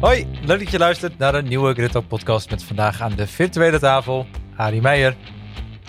[0.00, 3.78] Hoi, leuk dat je luistert naar een nieuwe Grid podcast met vandaag aan de virtuele
[3.78, 4.26] tafel
[4.56, 5.16] Arie Meijer.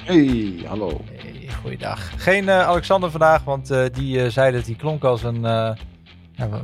[0.04, 1.02] Hey, hallo.
[1.06, 2.24] Hey, goeiedag.
[2.24, 5.78] Geen eh, Alexander vandaag, want eh, die eh, zei dat hij klonk als een, ja,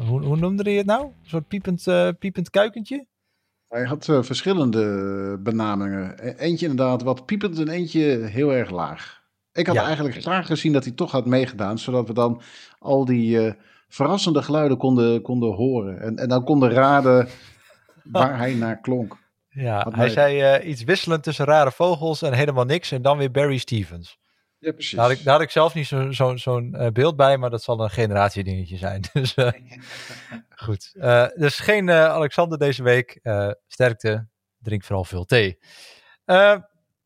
[0.07, 1.03] hoe, hoe noemde hij het nou?
[1.05, 1.83] Een soort piepend,
[2.19, 3.05] piepend kuikentje?
[3.67, 6.27] Hij had verschillende benamingen.
[6.27, 9.23] E- Eentje inderdaad wat piepend en eentje heel erg laag.
[9.55, 9.83] Ik had Ja.
[9.85, 12.41] eigenlijk graag gezien dat hij toch had meegedaan, zodat we dan
[12.79, 13.53] al die eh,
[13.87, 15.99] verrassende geluiden konden, konden horen.
[16.01, 17.27] En, en dan konden raden
[18.03, 19.17] waar hij naar klonk.
[19.49, 20.13] Ja, Wat hij leuk.
[20.13, 24.17] zei eh, iets wisselend tussen rare vogels en helemaal niks en dan weer Barry Stevens.
[24.59, 24.91] Ja, precies.
[24.97, 27.49] Daar had ik, daar had ik zelf niet zo- zo- zo'n eh, beeld bij, maar
[27.49, 29.01] dat zal een generatiedingetje zijn.
[29.13, 29.35] Dus
[30.65, 30.91] goed.
[31.35, 33.19] Dus geen Alexander deze week.
[33.67, 34.27] Sterkte,
[34.59, 35.57] drink vooral veel thee.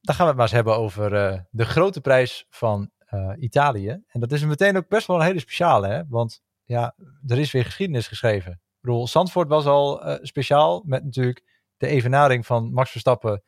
[0.09, 3.89] Dan gaan we het maar eens hebben over eh, de grote prijs van eh, Italië.
[4.07, 6.01] En dat is meteen ook best wel een hele speciale, hè?
[6.07, 6.95] Want ja,
[7.27, 8.51] er is weer geschiedenis geschreven.
[8.51, 11.43] Ik bedoel, Zandvoort was al eh, speciaal met natuurlijk
[11.77, 13.43] de evenaring van Max Verstappen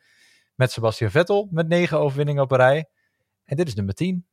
[0.54, 2.88] met Sebastian Vettel met negen overwinningen op een rij.
[3.44, 4.26] En dit is nummer 10.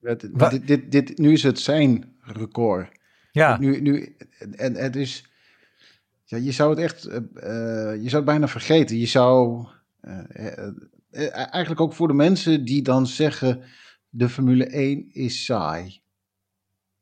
[0.00, 2.88] Het- Wa- dit, dit, dit, nu is het zijn record.
[3.30, 4.16] Ja, Nu, nu,
[4.56, 5.24] en het is.
[6.24, 7.02] Ja, je zou het echt.
[7.02, 8.96] je zou het bijna vergeten.
[8.98, 9.66] Je zou.
[11.10, 13.62] Eigenlijk ook voor de mensen die dan zeggen.
[14.08, 16.00] De Formule 1 is saai.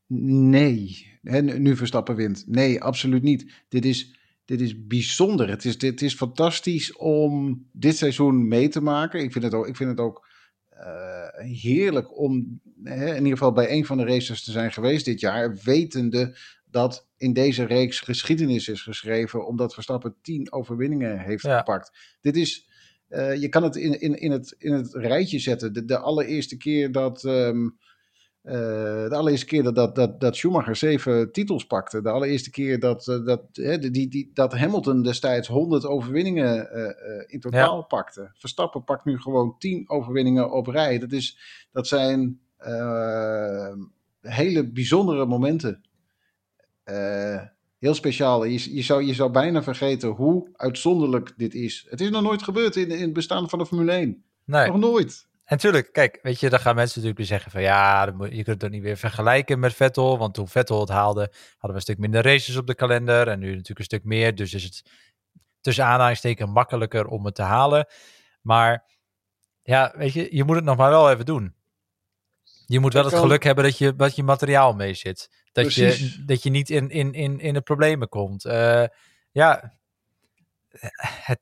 [0.06, 1.06] Nee.
[1.40, 2.44] Nu Verstappen wint.
[2.46, 3.52] Nee, absoluut niet.
[3.68, 5.48] Dit is, dit is bijzonder.
[5.48, 9.20] Het is, dit is fantastisch om dit seizoen mee te maken.
[9.22, 10.26] Ik vind het ook, ik vind het ook
[10.68, 11.28] eh,
[11.62, 15.20] heerlijk om hè, in ieder geval bij een van de races te zijn geweest dit
[15.20, 15.58] jaar.
[15.64, 16.36] Wetende
[16.70, 19.46] dat in deze reeks geschiedenis is geschreven.
[19.46, 21.58] Omdat Verstappen tien overwinningen heeft Ja.
[21.58, 22.16] gepakt.
[22.20, 22.67] Dit is.
[23.08, 25.72] Eh, je kan het in, in, in, het in het rijtje zetten.
[25.72, 27.24] De, de allereerste keer dat.
[27.24, 27.68] ehm,
[28.42, 28.54] eh,
[29.08, 32.02] de allereerste keer dat, dat, dat, dat Schumacher zeven titels pakte.
[32.02, 36.68] De allereerste keer dat, eh, dat, hè, die, die, dat Hamilton destijds 100 overwinningen
[37.26, 38.30] in totaal pakte.
[38.34, 40.98] Verstappen pakt nu gewoon 10 overwinningen op rij.
[40.98, 41.38] Dat, is,
[41.72, 42.40] dat zijn
[44.20, 45.82] hele bijzondere momenten.
[47.78, 48.44] Heel speciaal.
[48.44, 51.86] Je, je, zou, je zou bijna vergeten hoe uitzonderlijk dit is.
[51.88, 54.24] Het is nog nooit gebeurd in, in het bestaan van de Formule 1.
[54.44, 54.66] nee.
[54.66, 55.26] Nog nooit.
[55.44, 58.44] En tuurlijk, kijk, weet je, dan gaan mensen natuurlijk weer zeggen van ja, dan je
[58.44, 60.18] kunt het ook niet weer vergelijken met Vettel.
[60.18, 63.28] Want toen Vettel het haalde, hadden we een stuk minder races op de kalender.
[63.28, 64.34] En nu natuurlijk een stuk meer.
[64.34, 64.82] Dus is het
[65.60, 67.86] tussen aanhalingstekens makkelijker om het te halen.
[68.42, 68.84] Maar
[69.62, 71.54] ja, weet je, je moet het nog maar wel even doen.
[72.66, 75.30] Je moet wel het geluk hebben dat je, dat je materiaal mee zit.
[75.64, 78.44] Dat je, dat je niet in, in, in, in de problemen komt.
[78.44, 78.84] Eh,
[79.30, 79.78] ja,
[81.24, 81.40] het,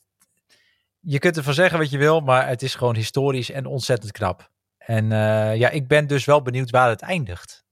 [1.01, 4.51] je kunt ervan zeggen wat je wil, maar het is gewoon historisch en ontzettend knap.
[4.79, 7.65] En eh, ja, ik ben dus wel benieuwd waar het eindigt.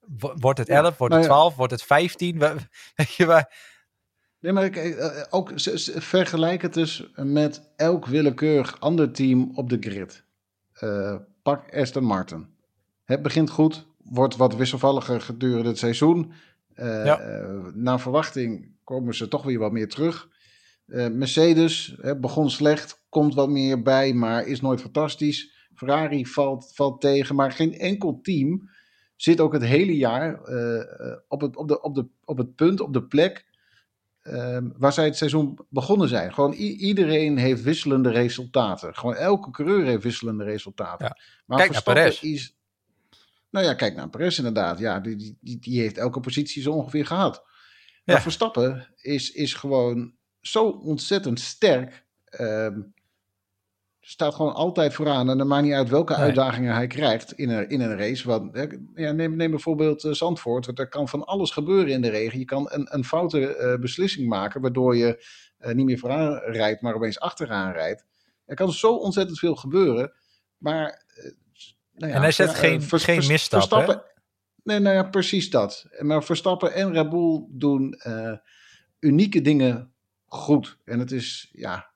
[0.00, 1.38] Wo- Wordt het Ja, 11, wordt nou het ja.
[1.38, 2.38] 12, wordt het 15?
[2.38, 2.54] Wa-
[2.96, 3.72] Weet je waar?
[4.40, 5.52] Nee, maar ik, eh, ook
[5.94, 10.24] vergelijk het dus met elk willekeurig ander team op de grid.
[11.42, 12.48] Pak Aston Martin.
[13.04, 16.32] Het begint goed, wordt wat wisselvalliger gedurende het seizoen.
[16.74, 17.18] Ja.
[17.20, 20.28] eh, naar verwachting komen ze toch weer wat meer terug.
[20.86, 25.52] Eh, Mercedes hè, begon slecht, komt wat meer bij, maar is nooit fantastisch.
[25.74, 28.70] Ferrari valt, valt tegen, maar geen enkel team
[29.16, 32.80] zit ook het hele jaar eh, op, het, op, de, op, de, op het punt,
[32.80, 33.46] op de plek
[34.22, 36.34] ehm, waar zij het seizoen begonnen zijn.
[36.34, 38.94] Gewoon iedereen heeft wisselende resultaten.
[38.94, 41.06] Gewoon elke coureur heeft wisselende resultaten.
[41.06, 41.18] Ja.
[41.46, 42.22] Maar Kijk naar Perez.
[42.22, 42.56] is.
[43.54, 44.78] Nou ja, kijk naar Perez inderdaad.
[44.78, 47.44] Ja, die, die- die, heeft elke positie zo ongeveer gehad.
[48.04, 48.22] Maar.
[48.22, 52.06] Verstappen is, is gewoon zo ontzettend sterk.
[52.24, 52.80] ehm,
[54.00, 55.30] staat gewoon altijd vooraan.
[55.30, 56.22] En dan maakt niet uit welke Nee.
[56.22, 58.28] uitdagingen hij krijgt in een, in een race.
[58.28, 58.56] Want,
[58.94, 60.78] ja, neem, neem bijvoorbeeld eh, Zandvoort.
[60.78, 62.38] Er kan van alles gebeuren in de regen.
[62.38, 64.60] Je kan een, een foute eh, beslissing maken.
[64.60, 65.26] Waardoor je
[65.58, 68.04] eh, niet meer vooraan rijdt, maar opeens achteraan rijdt.
[68.44, 70.12] Er kan zo ontzettend veel gebeuren.
[70.58, 71.02] Maar.
[71.94, 73.66] Nou ja, En hij zet geen- eh, Vers- geen Vers- misstap, hè?
[73.68, 74.12] Verstappen-
[74.62, 75.86] Nee, nou ja, precies dat.
[75.98, 78.32] Maar Verstappen en Bull doen eh,
[79.00, 79.92] unieke dingen
[80.24, 80.78] goed.
[80.84, 81.90] En het is, ja,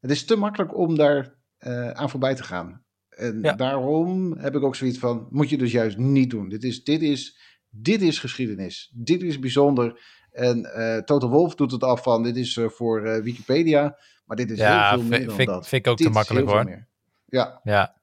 [0.00, 2.84] het is te makkelijk om daar eh, aan voorbij te gaan.
[3.08, 3.52] En Ja.
[3.52, 6.48] daarom heb ik ook zoiets van, moet je dus juist niet doen.
[6.48, 7.38] Dit is, dit is,
[7.70, 8.92] dit is geschiedenis.
[8.94, 10.00] Dit is bijzonder.
[10.32, 13.98] En eh Toto Wolf doet het af van, dit is eh, voor eh, Wikipedia.
[14.24, 15.68] Maar dit is Ja, heel veel meer dan vind- dat.
[15.68, 16.86] vind ik ook te Dit makkelijk, hoor.
[17.26, 17.94] Ja, Ja.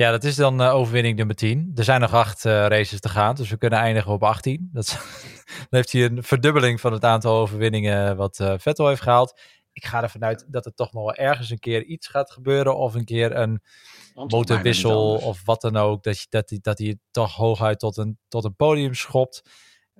[0.00, 1.72] Ja, dat is dan eh, overwinning nummer 10.
[1.74, 4.68] Er zijn nog acht eh, races te gaan, dus we kunnen eindigen op 18.
[4.72, 4.92] Dat is-
[5.56, 9.40] dan heeft hij een verdubbeling van het aantal overwinningen wat eh, Vettel heeft gehaald.
[9.72, 12.76] ik ga ervan uit dat er toch nog wel ergens een keer iets gaat gebeuren.
[12.76, 13.62] Of een keer een
[14.14, 16.02] motorwissel of wat dan ook.
[16.02, 19.42] Dat, je, dat, hij, dat hij het toch hooguit tot een, tot een podium schopt.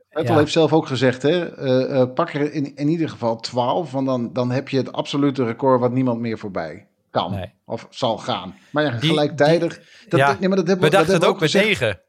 [0.08, 1.58] Vettel heeft zelf ook gezegd, hè,
[1.90, 5.44] uh, pak er in, in ieder geval 12, want dan, dan heb je het absolute
[5.44, 8.54] record wat niemand meer voorbij kan of zal gaan.
[8.70, 9.80] Maar ja, gelijktijdig...
[10.08, 12.00] dat, ja, nee, maar dat hebben we, dachten het ook met 9.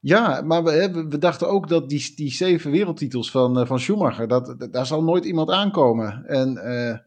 [0.00, 4.28] Ja, maar we, we, dachten ook dat die, die zeven wereldtitels van, uh, van Schumacher,
[4.28, 6.24] dat, daar zal nooit iemand aankomen.
[6.26, 6.98] En uh,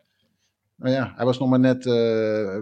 [0.76, 1.94] nou ja, hij was nog maar net uh,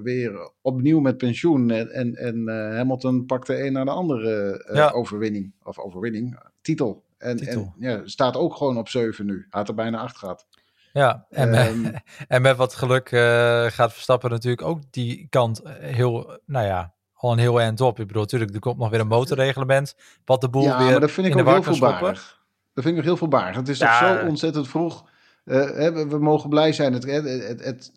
[0.01, 1.71] weer opnieuw met pensioen.
[1.71, 4.89] En, en, en Hamilton pakte een naar de andere ja.
[4.89, 5.53] overwinning.
[5.63, 7.03] Of overwinning, titel.
[7.17, 9.33] En, en ja, staat ook gewoon op 7 nu.
[9.33, 10.47] Hij had er bijna 8 gehad.
[10.95, 11.93] Ja, en, um,
[12.27, 13.21] en met wat geluk uh,
[13.65, 17.99] gaat Verstappen natuurlijk ook die kant heel, nou ja, al een heel eind op.
[17.99, 19.95] Ik bedoel, natuurlijk, er komt nog weer een motorreglement,
[20.25, 22.43] wat de boel ja, weer maar dat vind ik ook heel voorbarig.
[22.73, 23.55] Dat vind ik ook heel voorbarig.
[23.55, 23.99] Het is ja.
[23.99, 25.09] toch zo ontzettend vroeg.
[25.45, 26.93] Uh, we, we, mogen blij zijn.
[26.93, 27.91] Het, het, het,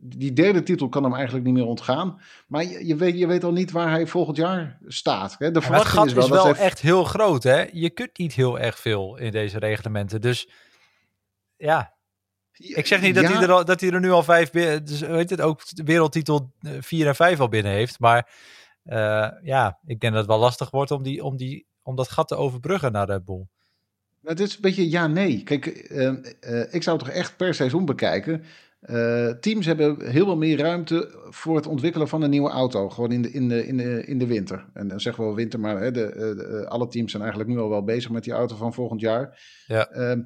[0.00, 2.20] die derde titel kan hem eigenlijk niet meer ontgaan.
[2.46, 5.36] Maar je, je, weet, je weet al niet waar hij volgend jaar staat.
[5.38, 5.50] Hè?
[5.50, 7.42] De verwachting is wel, is wel echt heel groot.
[7.42, 7.64] Hè?
[7.72, 10.20] Je kunt niet heel erg veel in deze reglementen.
[10.20, 10.48] Dus
[11.56, 11.93] ja,
[12.58, 15.30] ik zeg niet dat, hij er al, dat hij er nu al vijf dus weet
[15.30, 17.98] het ook wereldtitel 4 en 5 al binnen heeft.
[17.98, 18.30] Maar
[18.84, 22.08] uh, ja, ik denk dat het wel lastig wordt om, die, om, die, om dat
[22.08, 23.46] gat te overbruggen naar Red Bull.
[24.20, 25.42] Nou, het is een beetje ja-nee.
[25.42, 28.44] Kijk, uh, uh, ik zou het toch echt per seizoen bekijken.
[29.40, 32.88] teams hebben heel veel meer ruimte voor het ontwikkelen van een nieuwe auto.
[32.88, 34.66] Gewoon in de, in de, in de, in de winter.
[34.72, 37.58] En dan zeggen we wel winter, maar hè, de, de, alle teams zijn eigenlijk nu
[37.58, 39.40] al wel bezig met die auto van volgend jaar.
[39.66, 39.88] Ja.
[39.90, 40.20] Ehm,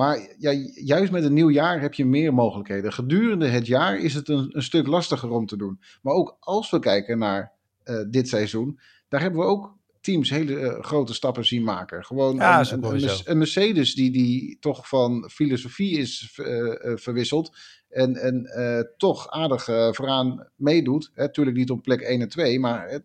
[0.00, 2.92] maar ja, juist met een nieuw jaar heb je meer mogelijkheden.
[2.92, 5.80] Gedurende het jaar is het een, een stuk lastiger om te doen.
[6.02, 7.52] Maar ook als we kijken naar
[7.84, 12.04] uh, dit seizoen, daar hebben we ook teams hele uh, grote stappen zien maken.
[12.04, 17.56] Gewoon ja, een, een, een, Mercedes die, die toch van filosofie is uh, verwisseld.
[17.88, 18.50] En, en
[18.96, 21.10] toch aardig vooraan meedoet.
[21.14, 23.04] Hè, tuurlijk niet op plek 1 en 2, maar het,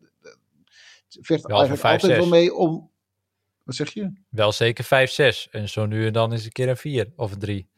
[1.07, 2.29] vecht eigenlijk 5, altijd 6.
[2.29, 2.89] wel mee om
[3.65, 4.11] wat zeg je?
[4.29, 5.47] Wel zeker 5, 6.
[5.51, 7.69] En zo nu en dan is een keer een 4 of een 3.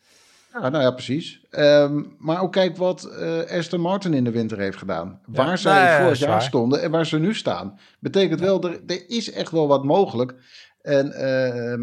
[0.54, 1.46] Ja, nou ja, precies.
[1.52, 5.22] Um, maar ook kijk wat uh, Aston Martin in de winter heeft gedaan.
[5.26, 7.80] Ja, waar zij nou, vorig jaar stonden en waar ze nu staan.
[8.00, 8.46] Betekent ja.
[8.46, 10.36] wel, er, er is echt wel wat mogelijk.
[10.82, 11.74] En uh,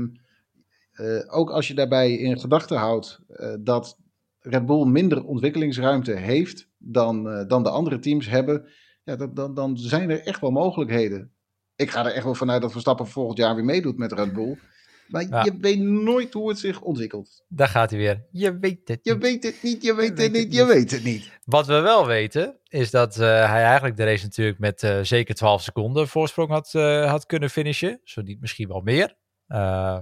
[1.06, 3.98] uh, ook als je daarbij in gedachten houdt uh, dat
[4.40, 8.68] Red Bull minder ontwikkelingsruimte heeft dan, dan de andere teams hebben.
[9.04, 11.33] Ja, dat, dan, dan zijn er echt wel mogelijkheden
[11.84, 14.58] ik ga er echt wel vanuit dat Verstappen volgend jaar weer meedoet met Red Bull.
[15.08, 17.44] Maar je weet nooit hoe het zich ontwikkelt.
[17.48, 18.24] Daar gaat hij weer.
[18.30, 21.30] Je weet het Je weet het niet, je weet, het, niet, je weet het niet.
[21.44, 25.34] Wat we wel weten, is dat uh, hij eigenlijk de race natuurlijk met uh, zeker
[25.34, 28.00] 12 seconden voorsprong had, uh, had kunnen finishen.
[28.04, 29.16] Zo niet misschien wel meer.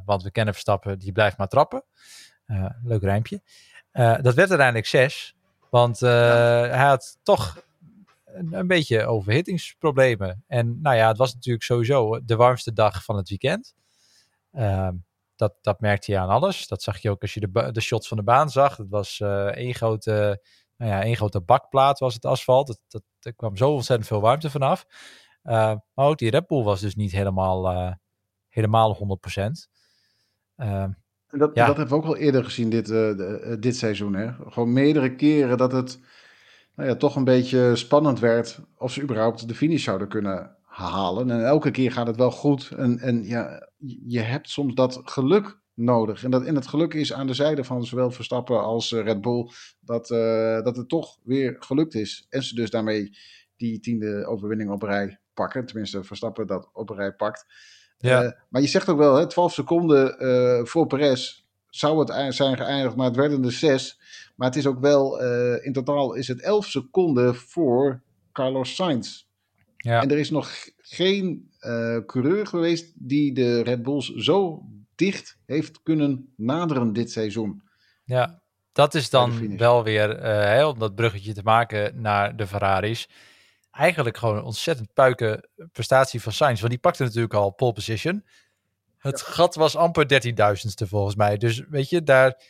[0.04, 1.84] want we kennen Verstappen, die blijft maar trappen.
[2.82, 3.42] leuk rijmpje.
[3.92, 5.36] dat werd uiteindelijk 6.
[5.70, 6.08] Want ja.
[6.68, 7.64] hij had toch
[8.34, 10.44] een, een, beetje overhittingsproblemen.
[10.46, 13.74] En nou ja, het was natuurlijk sowieso de warmste dag van het weekend.
[14.52, 14.88] Uh,
[15.36, 16.66] dat, dat merkte je aan alles.
[16.68, 18.76] Dat zag je ook als je de, de shots van de baan zag.
[18.76, 20.42] Het was uh, één, grote,
[20.76, 22.66] nou ja, één grote bakplaat was het asfalt.
[22.66, 24.86] Dat, dat, er kwam zo ontzettend veel warmte vanaf.
[25.44, 27.92] Uh, maar ook die Red Bull was dus niet helemaal, uh,
[28.48, 29.42] helemaal 100%.
[30.56, 30.84] Uh,
[31.28, 31.66] dat, ja.
[31.66, 34.14] dat hebben we ook al eerder gezien dit, de, dit seizoen.
[34.14, 34.32] Hè?
[34.32, 36.00] Gewoon meerdere keren dat het
[36.76, 41.30] nou ja, toch een beetje spannend werd of ze überhaupt de finish zouden kunnen halen.
[41.30, 42.70] En elke keer gaat het wel goed.
[42.76, 43.68] En, en ja,
[44.06, 46.24] je hebt soms dat geluk nodig.
[46.24, 49.20] En, dat, en het geluk is aan de zijde van zowel Verstappen als eh, Red
[49.20, 49.50] Bull
[49.80, 52.26] dat, uh, dat het toch weer gelukt is.
[52.28, 53.16] En ze dus daarmee
[53.56, 55.66] die tiende overwinning op rij pakken.
[55.66, 57.46] Tenminste, Verstappen dat op rij pakt.
[57.98, 58.24] Ja.
[58.24, 60.16] Uh, maar je zegt ook wel, hè, 12 seconden
[60.68, 61.41] voor Perez
[61.74, 63.98] zou het zijn geëindigd, maar het werden er 6.
[64.36, 68.02] Maar het is ook wel, uh, in totaal is het 11 seconden voor
[68.32, 69.24] Carlos Sainz.
[69.76, 70.02] Ja.
[70.02, 74.62] En er is nog geen uh, coureur geweest die de Red Bulls zo
[74.94, 77.62] dicht heeft kunnen naderen dit seizoen.
[78.04, 80.24] Ja, dat is dan wel weer,
[80.58, 83.08] uh, om dat bruggetje te maken naar de Ferraris.
[83.70, 86.58] Eigenlijk gewoon een ontzettend puike prestatie van Sainz.
[86.58, 88.24] Want die pakte natuurlijk al pole position.
[89.02, 89.32] Het ja.
[89.32, 91.36] gat was amper 13.000ste volgens mij.
[91.36, 92.42] Dus weet je, daar,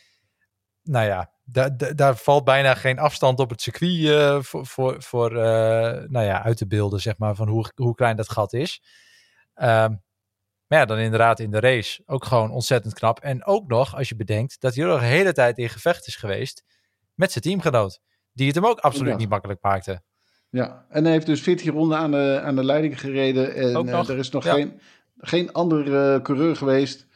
[0.83, 5.31] nou ja, daar, daar valt bijna geen afstand op het circuit uh, voor, voor, voor
[5.31, 5.41] uh,
[6.07, 8.81] nou ja, uit te beelden, zeg maar, van hoe, hoe klein dat gat is.
[9.55, 10.01] Um,
[10.67, 13.19] maar ja, dan inderdaad in de race ook gewoon ontzettend knap.
[13.19, 16.15] En ook nog, als je bedenkt, dat hij nog een hele tijd in gevecht is
[16.15, 16.63] geweest
[17.13, 17.99] met zijn teamgenoot.
[18.31, 19.17] Die het hem ook absoluut ja.
[19.17, 20.03] niet makkelijk maakte.
[20.49, 23.55] Ja, en hij heeft dus 14 ronden aan de, aan de leiding gereden.
[23.55, 24.53] En uh, er is nog ja.
[24.53, 24.79] geen,
[25.25, 27.07] geen andere coureur geweest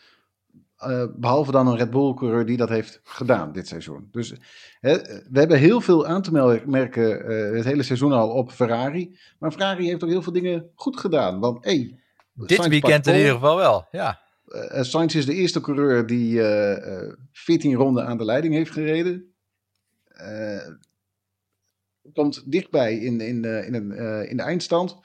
[1.16, 4.08] behalve dan een Red Bull-coureur die dat heeft gedaan dit seizoen.
[4.12, 4.34] Dus
[4.80, 4.98] hè,
[5.30, 9.18] we hebben heel veel aan te merken het hele seizoen al op Ferrari.
[9.40, 11.40] Maar Ferrari heeft ook heel veel dingen goed gedaan.
[11.40, 12.00] Want hey,
[12.34, 14.26] dit weekend in ieder geval wel, ja.
[14.48, 18.72] Uh, Sainz is de eerste coureur die uh, uh, 14 ronden aan de leiding heeft
[18.72, 19.34] gereden.
[22.14, 23.92] komt dichtbij in, in, in, een,
[24.30, 24.98] in de eindstand.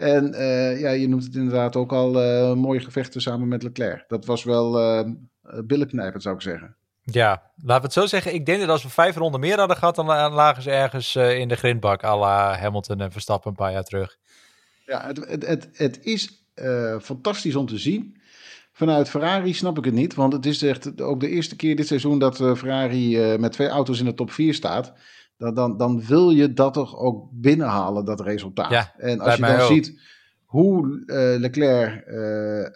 [0.00, 0.32] En
[0.78, 2.10] ja, je noemt het inderdaad ook al
[2.56, 4.04] mooie gevechten samen met Leclerc.
[4.08, 4.72] Dat was wel
[5.64, 6.76] billenknijpend, zou ik zeggen.
[7.02, 8.34] Ja, laten we het zo zeggen.
[8.34, 11.48] Ik denk dat als we vijf ronden meer hadden gehad, dan lagen ze ergens in
[11.48, 14.16] de grindbak à la Hamilton en Verstappen een paar jaar terug.
[14.86, 16.44] Ja, het, het, het, het is
[17.00, 18.20] fantastisch om te zien.
[18.72, 21.86] Vanuit Ferrari snap ik het niet, want het is echt ook de eerste keer dit
[21.86, 24.92] seizoen dat uh, Ferrari uh, met twee auto's in de top 4 staat.
[25.40, 28.70] Dan, dan, dan wil je dat toch ook binnenhalen, dat resultaat.
[28.70, 30.00] Ja, en als je dan ziet
[30.44, 32.06] hoe uh, Leclerc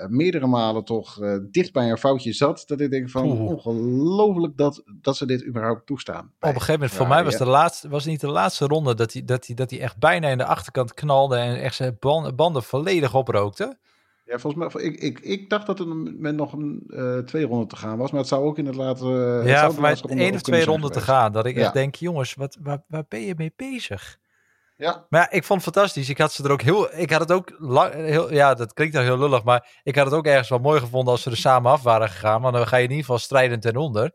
[0.08, 1.18] meerdere malen toch
[1.50, 3.40] dicht bij een foutje zat, dat ik denk van Oeh.
[3.40, 6.24] ongelooflijk dat, dat ze dit überhaupt toestaan.
[6.24, 8.94] Op een gegeven moment, voor mij was, de laatste, was het niet de laatste ronde
[8.94, 11.96] dat hij, dat, hij, dat hij echt bijna in de achterkant knalde en echt zijn
[12.34, 13.76] banden volledig oprookte.
[14.24, 17.68] Ja, volgens mij, ik, ik, ik dacht dat er met nog een, uh, twee ronden
[17.68, 19.40] te gaan was, maar het zou ook in het laatste.
[19.44, 21.32] Uh, ja, voor mij één of twee ronden te gaan.
[21.32, 24.18] Dat ik echt denk, jongens, wat, waar, waar ben je mee bezig?
[24.76, 25.06] Ja.
[25.08, 26.08] Maar ja, ik vond het fantastisch.
[26.08, 26.94] Ik had ze er ook heel.
[26.98, 27.94] Ik had het ook lang.
[27.94, 30.80] Heel, ja, dat klinkt nou heel lullig, maar ik had het ook ergens wel mooi
[30.80, 32.42] gevonden als ze er samen af waren gegaan.
[32.42, 34.12] Want dan ga je in ieder geval strijden ten onder.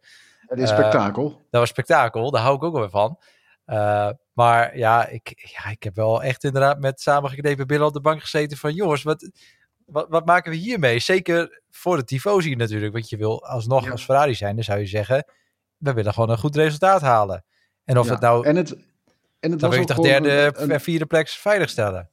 [0.48, 1.26] Het is spektakel.
[1.26, 3.18] Uh, dat was spektakel, daar hou ik ook wel van.
[3.68, 8.02] Uh, maar ja ik, ja, ik heb wel echt inderdaad met samengeknepen billen op de
[8.02, 9.30] bank gezeten van jongens, wat,
[9.92, 11.00] wat, wat maken we hiermee?
[11.00, 12.94] Zeker voor de tifosi natuurlijk.
[12.94, 15.26] Want je wil alsnog als Ferrari zijn, dan zou je zeggen,
[15.78, 17.44] we willen gewoon een goed resultaat halen.
[17.86, 18.46] En of het nou...
[18.46, 18.72] En het,
[19.40, 22.10] en het dan was wil je toch derde en vierde plek veiligstellen.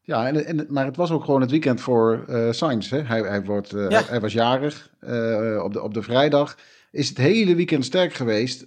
[0.00, 2.90] Ja, en, en, maar het was ook gewoon het weekend voor uh, Sainz.
[2.90, 3.02] Hè?
[3.02, 4.02] Hij, hij, wordt, uh, ja.
[4.04, 6.58] hij, was jarig uh, op, de, op de vrijdag.
[6.90, 8.66] Is het hele weekend sterk geweest.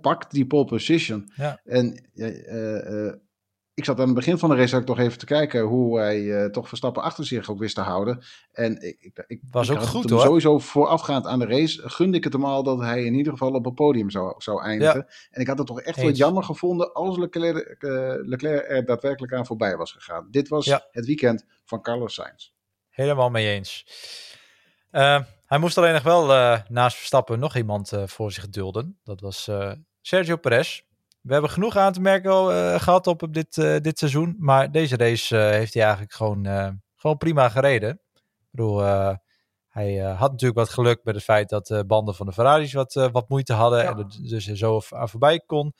[0.00, 1.32] pakt die pole position.
[1.34, 1.60] Ja.
[1.64, 2.10] En
[3.78, 6.20] ik zat aan het begin van de race ook toch even te kijken hoe hij
[6.20, 8.24] uh, toch Verstappen achter zich ook wist te houden.
[8.52, 10.20] En ik, ik, ik was ik ook goed hoor.
[10.20, 13.52] Sowieso voorafgaand aan de race gunde ik het hem al dat hij in ieder geval
[13.52, 15.06] op het podium zou, zou eindigen.
[15.08, 15.14] Ja.
[15.30, 19.32] En ik had het toch echt wel jammer gevonden als Leclerc, uh, Leclerc, er daadwerkelijk
[19.32, 20.28] aan voorbij was gegaan.
[20.30, 20.86] Dit was ja.
[20.90, 22.50] het weekend van Carlos Sainz.
[22.88, 23.86] Helemaal mee eens.
[24.92, 26.26] Uh, hij moest alleen nog wel
[26.68, 28.98] naast Verstappen nog iemand voor zich dulden.
[29.04, 29.50] Dat was
[30.00, 30.86] Sergio Perez.
[31.20, 34.36] We hebben genoeg aan te merken uh, gehad op, op dit, uh, dit seizoen.
[34.38, 36.46] Maar deze race uh, heeft hij eigenlijk gewoon,
[36.96, 37.90] gewoon prima gereden.
[38.14, 38.78] Ik bedoel,
[39.68, 43.08] hij had natuurlijk wat geluk met het feit dat de banden van de Ferraris wat,
[43.12, 43.82] wat moeite hadden.
[43.82, 43.90] Ja.
[43.90, 45.74] En er dus er zo aan voorbij kon.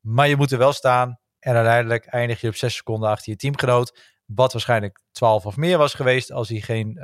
[0.00, 1.18] Maar je moet er wel staan.
[1.38, 4.16] En uiteindelijk eindig je op 6 seconden achter je teamgenoot.
[4.26, 7.02] Wat waarschijnlijk 12 of meer was geweest als hij geen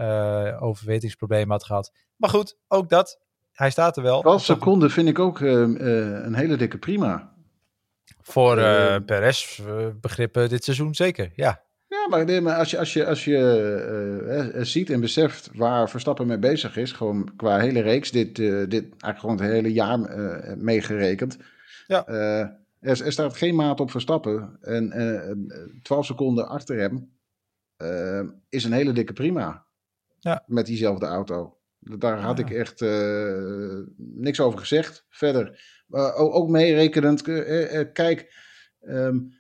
[0.61, 1.93] overwetingsprobleem had gehad.
[2.17, 3.23] Maar goed, ook dat.
[3.53, 4.21] Hij staat er wel.
[4.21, 7.34] 12 seconden vind ik ook een hele dikke prima.
[8.21, 9.61] Voor uh, Perez
[10.01, 11.63] begrippen dit seizoen zeker, ja.
[11.89, 15.91] Ja, maar, nee, maar als je, als je, als je uh, ziet en beseft waar
[15.91, 19.73] Verstappen mee bezig is, gewoon qua hele reeks, dit, uh, dit eigenlijk gewoon het hele
[19.73, 19.99] jaar
[20.59, 21.37] meegerekend.
[21.87, 22.07] Ja.
[22.07, 24.59] Er, er, staat geen maat op Verstappen.
[24.61, 27.13] En 12 seconden achter hem
[28.49, 29.67] is een hele dikke prima.
[30.19, 30.45] Ja.
[30.47, 31.59] Met diezelfde auto.
[31.79, 32.81] Daar had ik echt
[33.97, 35.07] niks over gezegd.
[35.09, 35.61] Verder
[35.95, 37.27] uh, ook meerekenend.
[37.27, 38.35] Uh, kijk,
[38.81, 39.33] um,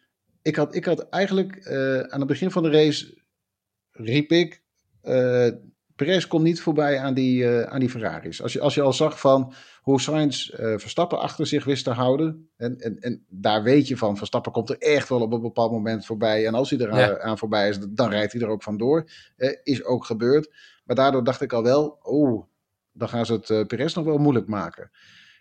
[0.42, 1.68] ik, had, ik had eigenlijk
[2.08, 3.22] aan het begin van de race
[3.90, 4.62] riep ik.
[5.96, 8.42] Perez komt niet voorbij aan die, aan die Ferraris.
[8.42, 12.50] Als je, als je al zag van hoe Sainz Verstappen achter zich wist te houden.
[12.56, 15.70] En, en, en daar weet je van, Verstappen komt er echt wel op een bepaald
[15.70, 16.46] moment voorbij.
[16.46, 17.18] En als hij er ja.
[17.18, 19.10] aan, voorbij is, dan rijdt hij er ook vandoor.
[19.62, 20.54] is ook gebeurd.
[20.84, 22.46] Maar daardoor dacht ik al wel, oh,
[22.92, 24.90] dan gaan ze het Perez nog wel moeilijk maken.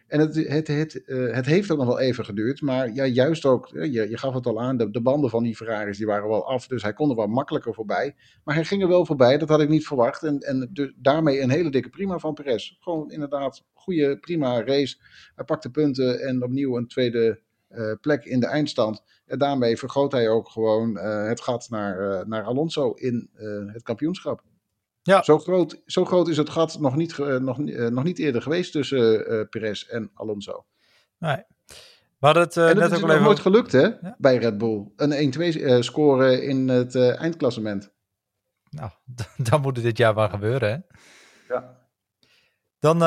[0.07, 2.61] En het, het, uh, het heeft ook nog wel even geduurd.
[2.61, 5.55] Maar ja, juist ook, je, je gaf het al aan, de, de, banden van die
[5.55, 6.67] Ferraris die waren wel af.
[6.67, 8.15] Dus hij kon er wel makkelijker voorbij.
[8.43, 10.23] Maar hij ging er wel voorbij, dat had ik niet verwacht.
[10.23, 12.77] En, en de, daarmee een hele dikke prima van Perez.
[12.79, 14.97] Gewoon inderdaad, goede, prima race.
[15.35, 17.39] Hij pakte punten en opnieuw een tweede
[17.71, 19.03] uh, plek in de eindstand.
[19.25, 23.29] En daarmee vergroot hij ook gewoon het gat naar, naar Alonso in
[23.73, 24.43] het kampioenschap.
[25.03, 25.23] Ja.
[25.23, 28.41] Zo, groot, zo groot is het gat nog niet, uh, nog, uh, nog niet eerder
[28.41, 30.65] geweest tussen uh, Perez en Alonso.
[31.17, 31.43] Nee.
[32.19, 33.23] We hadden het, en het net is ook nog even...
[33.23, 34.15] nooit gelukt hè, ja.
[34.17, 34.91] bij Red Bull.
[34.95, 37.93] Een 1-2 scoren in het eindklassement.
[38.69, 38.91] Nou,
[39.49, 40.77] dan moet het dit jaar wel gebeuren hè.
[41.53, 41.81] Ja.
[42.79, 42.99] Dan,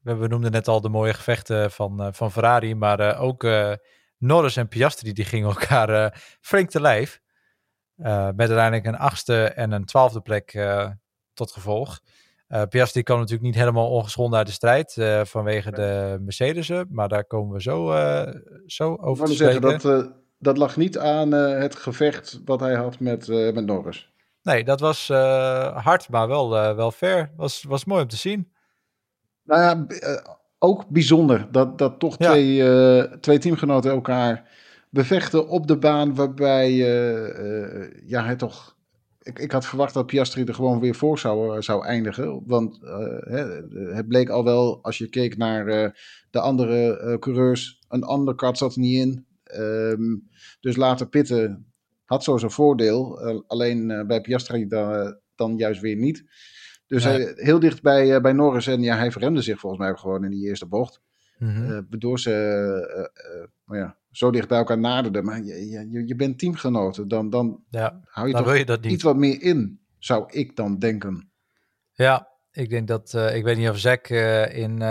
[0.00, 3.46] we noemden net al de mooie gevechten van, van Ferrari, maar ook
[4.18, 7.22] Norris en Piastri die gingen elkaar flink te lijf.
[7.98, 10.90] Uh, met uiteindelijk een achtste en een twaalfde plek uh,
[11.34, 12.00] tot gevolg.
[12.48, 14.92] Uh, Piastri kwam natuurlijk niet helemaal ongeschonden uit de strijd
[15.28, 17.94] vanwege de Mercedes'en, maar daar komen we zo,
[18.66, 19.60] zo over te zeggen.
[19.60, 24.12] Dat, dat lag niet aan het gevecht wat hij had met, met Norris.
[24.42, 25.08] Nee, dat was
[25.74, 27.32] hard, maar wel, wel fair.
[27.36, 28.52] Was, was mooi om te zien.
[29.42, 29.86] Nou ja,
[30.58, 34.48] ook bijzonder dat, dat toch twee, uh, twee teamgenoten elkaar
[34.94, 36.14] bevechten op de baan.
[36.14, 38.76] Waarbij uh, ja, hij toch.
[39.22, 42.42] Ik, ik had verwacht dat Piastri er gewoon weer voor zou, zou eindigen.
[42.46, 42.78] Want
[43.94, 45.64] het bleek al wel, als je keek naar
[46.30, 49.26] de andere coureurs, een undercut zat er niet in.
[49.60, 50.28] Um,
[50.60, 51.72] dus later pitten
[52.04, 53.18] had zo zijn voordeel.
[53.46, 56.24] alleen bij Piastri dan, dan juist weer niet.
[56.86, 58.66] Dus hij, heel dicht bij, bij Norris.
[58.66, 61.00] En ja, hij verremde zich volgens mij gewoon in die eerste bocht.
[61.38, 63.10] Mm waardoor ze
[63.70, 65.24] uh, ja, zo dicht bij elkaar naderden.
[65.24, 67.08] Maar je, je, je bent teamgenoten.
[67.08, 68.92] Dan, dan ja, hou je toch je dat niet.
[68.92, 71.32] iets wat meer in, zou ik dan denken.
[71.92, 73.14] Ja, ik denk dat...
[73.14, 74.82] ik weet niet of Zack in,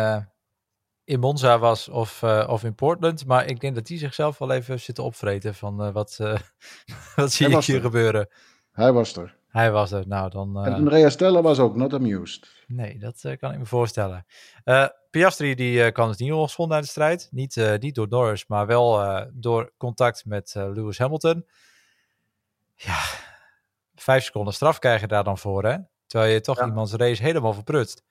[1.03, 3.25] in Monza was of, of in Portland.
[3.25, 6.17] Maar ik denk dat die zichzelf wel even zitten opvreten van wat,
[7.15, 8.29] wat zie ik hier gebeuren.
[8.71, 9.41] Hij was er.
[9.53, 10.07] Hij was er.
[10.07, 10.57] Nou, dan...
[10.57, 10.65] Uh...
[10.65, 12.63] En Andrea Stella was ook not amused.
[12.67, 14.25] Nee, dat uh, kan ik me voorstellen.
[14.65, 17.27] Uh, Piastri die kan het niet ongeschonden uit de strijd.
[17.31, 21.45] Niet, niet door Norris, maar wel door contact met Lewis Hamilton.
[22.75, 22.99] Ja,
[23.95, 25.77] vijf seconden straf krijg je daar dan voor, hè?
[26.07, 26.65] Terwijl je toch ja.
[26.65, 28.03] iemands race helemaal verprutst.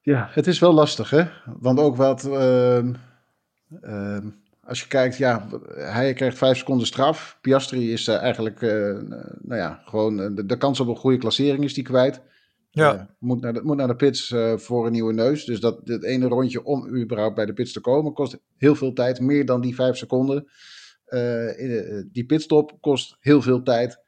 [0.00, 1.24] Ja, het is wel lastig, hè?
[1.44, 2.24] Want ook wat...
[2.24, 2.94] Ehm,
[3.80, 4.30] ehm,
[4.66, 7.38] als je kijkt, ja, hij krijgt vijf seconden straf.
[7.40, 8.70] Piastri is uh, eigenlijk, uh,
[9.40, 12.20] nou ja, gewoon de, de, kans op een goede klassering is die kwijt.
[12.70, 13.16] Ja.
[13.18, 15.44] moet, naar de, moet naar de pits voor een nieuwe neus.
[15.44, 18.92] Dus dat het ene rondje om überhaupt bij de pits te komen kost heel veel
[18.92, 19.20] tijd.
[19.20, 20.48] Meer dan die vijf seconden.
[22.12, 24.02] die pitstop kost heel veel tijd.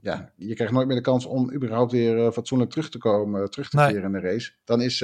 [0.00, 3.68] Ja, je krijgt nooit meer de kans om überhaupt weer fatsoenlijk terug te komen, terug
[3.68, 4.52] te keren in de race.
[4.64, 4.98] Dan is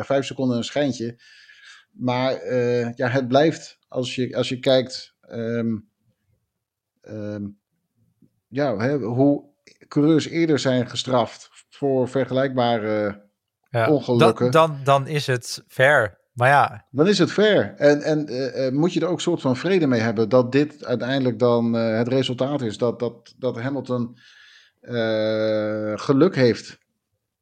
[0.00, 1.18] vijf seconden een schijntje.
[1.90, 2.54] Maar
[2.96, 5.88] ja, het blijft als je, als je kijkt um,
[7.02, 7.58] um,
[8.48, 9.44] ja, hè, hoe
[9.88, 13.22] coureurs eerder zijn gestraft voor vergelijkbare
[13.70, 14.50] ja, ongelukken.
[14.50, 16.18] Dan, dan, dan is het fair.
[16.32, 16.86] Maar ja.
[16.90, 17.74] Dan is het fair.
[17.76, 20.84] En, en uh, moet je er ook een soort van vrede mee hebben dat dit
[20.84, 22.78] uiteindelijk dan uh, het resultaat is.
[22.78, 24.18] Dat, dat, dat Hamilton
[24.82, 26.78] uh, geluk heeft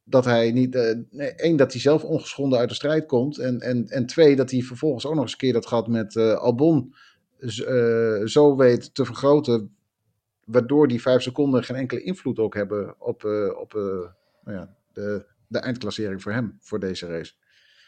[0.05, 0.75] dat hij niet.
[0.75, 3.38] Uh, één, dat hij zelf ongeschonden uit de strijd komt.
[3.38, 6.15] En, en, en twee, dat hij vervolgens ook nog eens een keer dat gehad met
[6.15, 6.95] uh, Albon.
[7.38, 9.77] Uh, zo weet te vergroten.
[10.45, 13.25] Waardoor die vijf seconden geen enkele invloed ook hebben op,
[13.57, 13.73] op
[14.45, 17.33] nou ja, de, de eindklassering voor hem, voor deze race.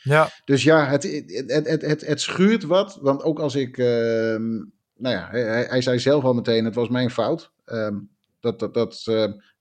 [0.02, 0.28] Ja.
[0.44, 2.98] Dus ja, het, het, het, het, het schuurt wat.
[3.00, 3.78] Want ook als ik.
[3.78, 4.52] Ehm,
[4.96, 7.52] nou ja, hij, hij, zei zelf al meteen: het was mijn fout.
[7.66, 9.04] Um, dat, dat, dat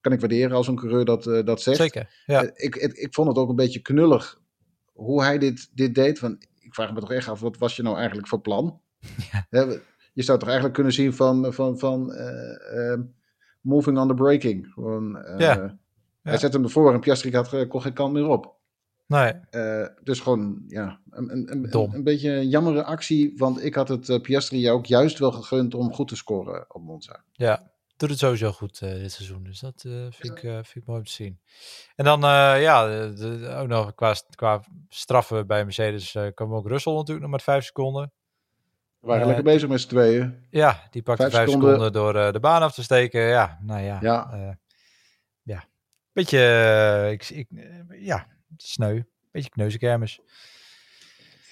[0.03, 1.77] kan ik waarderen als een coureur dat, uh, dat zegt.
[1.77, 2.43] Zeker, ja.
[2.43, 4.41] Uh, ik, ik, ik, vond het ook een beetje knullig
[4.93, 6.19] hoe hij dit, dit deed.
[6.19, 8.79] Van, ik vraag me toch echt af, wat was je nou eigenlijk voor plan?
[9.49, 9.65] Ja.
[10.13, 12.99] je zou toch eigenlijk kunnen zien van, van, van uh,
[13.61, 14.67] moving on the.
[14.73, 15.77] Gewoon, ja.
[16.21, 18.55] Hij zet hem ervoor en Piastri had, kon geen kant meer op.
[19.07, 19.33] Nee.
[20.03, 23.33] dus gewoon, ja, een, een, een, een, beetje een jammere actie.
[23.37, 27.23] Want ik had het Piastri ook juist wel gegund om goed te scoren op Monza.
[27.31, 29.43] Ja, doet het sowieso goed uh, dit seizoen.
[29.43, 31.39] Dus dat uh, vind, ik, uh, vind ik mooi om te zien.
[31.95, 32.19] En dan,
[32.59, 37.31] ja, de, de, ook nog qua, qua straffen bij Mercedes kwam ook Russell natuurlijk nog
[37.31, 38.11] met vijf seconden.
[38.99, 40.45] We waren lekker bezig met z'n tweeën.
[40.49, 41.73] Ja, die pakte vijf, vijf seconden.
[41.73, 41.93] seconden.
[41.93, 43.21] door de baan af te steken.
[43.21, 43.97] Ja, nou ja.
[44.01, 44.57] Ja.
[45.43, 45.63] ja.
[46.13, 47.47] Beetje, ik, ik,
[47.89, 48.27] ja,
[48.57, 49.01] sneu.
[49.31, 50.19] Beetje kneuzenkermis.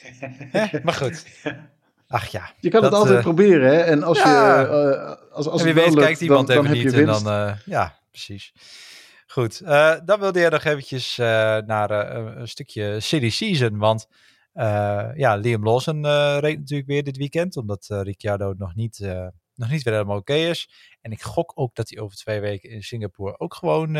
[0.84, 1.26] maar goed.
[2.12, 2.54] Ach ja.
[2.60, 3.80] Je kan het altijd uh, proberen, hè?
[3.80, 4.60] En als ja.
[4.60, 4.68] je.
[4.68, 6.94] Uh, als, als en wie weet, lukt, kijkt iemand dan, even dan niet.
[6.94, 8.54] En dan, uh, ja, precies.
[9.28, 9.66] Goed.
[10.06, 11.16] dan wilde je nog eventjes
[11.66, 11.92] naar
[12.38, 13.78] een stukje City Season.
[13.78, 14.08] Want
[15.16, 16.06] ja, Liam Lawson
[16.40, 17.58] reed natuurlijk weer dit weekend.
[17.58, 19.00] Omdat Ricciardo nog niet,
[19.56, 20.70] nog niet weer helemaal oké okay is.
[21.02, 23.98] En ik gok ook dat hij over twee weken in Singapore ook gewoon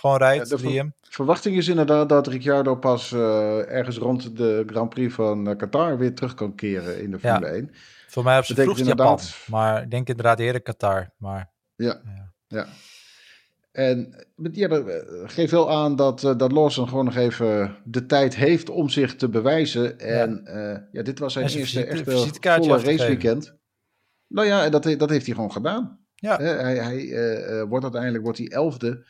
[0.00, 4.88] gewoon rijdt, ja, de verwachting is inderdaad dat Ricciardo pas uh, ergens rond de Grand
[4.88, 7.52] Prix van uh, Qatar weer terug kan keren in de Formule ja.
[7.52, 7.70] 1.
[8.08, 9.20] Voor mij op zijn vroegst inderdaad...
[9.20, 11.10] Japan, maar ik denk inderdaad eerder Qatar.
[11.16, 12.32] Maar, ja, ja.
[12.46, 12.66] ja.
[13.72, 14.82] En ja,
[15.24, 19.28] geeft wel aan dat, dat Lawson gewoon nog even de tijd heeft om zich te
[19.28, 19.98] bewijzen.
[19.98, 22.10] En ja, ja dit was zijn eerste echte
[22.40, 23.54] volle raceweekend.
[24.26, 25.98] Nou ja, dat, dat heeft hij gewoon gedaan.
[26.14, 26.36] Ja.
[26.36, 29.04] hij hij wordt uiteindelijk wordt hij elfde.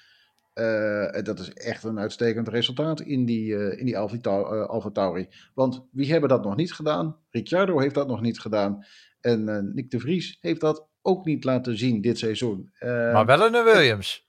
[0.61, 5.29] Uh, dat is echt een uitstekend resultaat in die, uh, in die Alfa, Tauri.
[5.55, 7.17] Want wie hebben dat nog niet gedaan?
[7.31, 8.85] Ricciardo heeft dat nog niet gedaan.
[9.21, 12.71] En Nick de Vries heeft dat ook niet laten zien dit seizoen.
[12.81, 14.29] maar wel een Williams.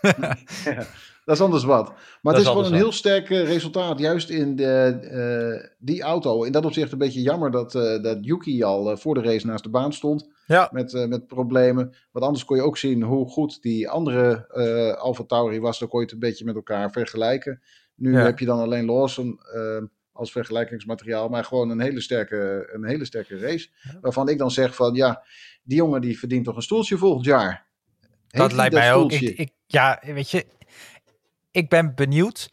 [0.00, 0.86] ja,
[1.26, 1.92] dat is anders wat.
[2.22, 6.42] Maar het is gewoon een heel sterk resultaat, juist in de, die auto.
[6.42, 9.70] In dat opzicht een beetje jammer dat, dat Yuki al voor de race naast de
[9.70, 10.28] baan stond.
[10.46, 10.68] Ja.
[10.72, 11.94] Met, met problemen.
[12.12, 15.78] Want anders kon je ook zien hoe goed die andere uh, Alfa Tauri was.
[15.78, 17.62] Dan kon je het een beetje met elkaar vergelijken.
[17.94, 19.40] Nu heb je dan alleen Lawson
[20.12, 21.28] als vergelijkingsmateriaal.
[21.28, 23.68] Maar gewoon een hele sterke, een hele sterke race.
[24.00, 25.24] Waarvan ik dan zeg van ja,
[25.62, 27.66] die jongen die verdient toch een stoeltje volgend jaar.
[28.26, 29.12] dat lijkt mij ook.
[29.12, 30.44] Ik, ja, weet je,
[31.56, 32.50] ik ben benieuwd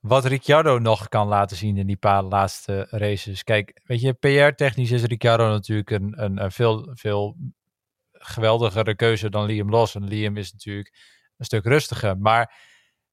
[0.00, 3.44] wat Ricciardo nog kan laten zien in die paar laatste races.
[3.44, 7.36] Kijk, weet je, PR-technisch is Ricciardo natuurlijk een, een, een, veel, veel
[8.12, 10.04] geweldigere keuze dan Liam Lawson.
[10.04, 10.94] Liam is natuurlijk
[11.36, 12.54] een stuk rustiger, maar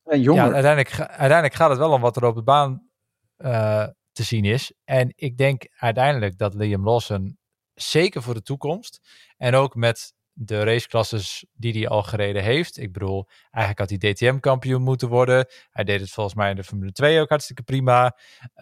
[0.04, 0.46] en jonger.
[0.46, 2.90] Ja, uiteindelijk, uiteindelijk gaat het wel om wat er op de baan
[3.38, 4.74] uh, te zien is.
[4.84, 7.38] En ik denk uiteindelijk dat Liam Lawson
[7.74, 9.00] zeker voor de toekomst
[9.38, 12.78] en ook met de raceklasses die hij al gereden heeft.
[12.78, 15.46] Ik bedoel, eigenlijk had hij DTM-kampioen moeten worden.
[15.70, 18.18] Hij deed het volgens mij in de Formule 2 ook hartstikke prima.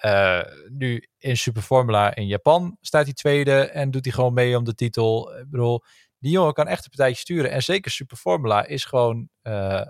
[0.05, 4.63] Uh, nu in Superformula in Japan staat hij tweede en doet hij gewoon mee om
[4.63, 5.37] de titel.
[5.37, 5.83] Ik bedoel,
[6.19, 7.51] die jongen kan echt een partijtje sturen.
[7.51, 9.81] En zeker Superformula is gewoon, uh,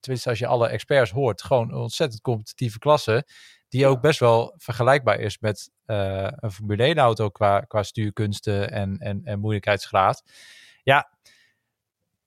[0.00, 3.26] tenminste als je alle experts hoort, gewoon een ontzettend competitieve klasse.
[3.68, 8.70] Die ook best wel vergelijkbaar is met uh, een Formule 1 auto qua, qua stuurkunsten
[8.70, 10.22] en, en, en moeilijkheidsgraad.
[10.88, 11.08] Ja,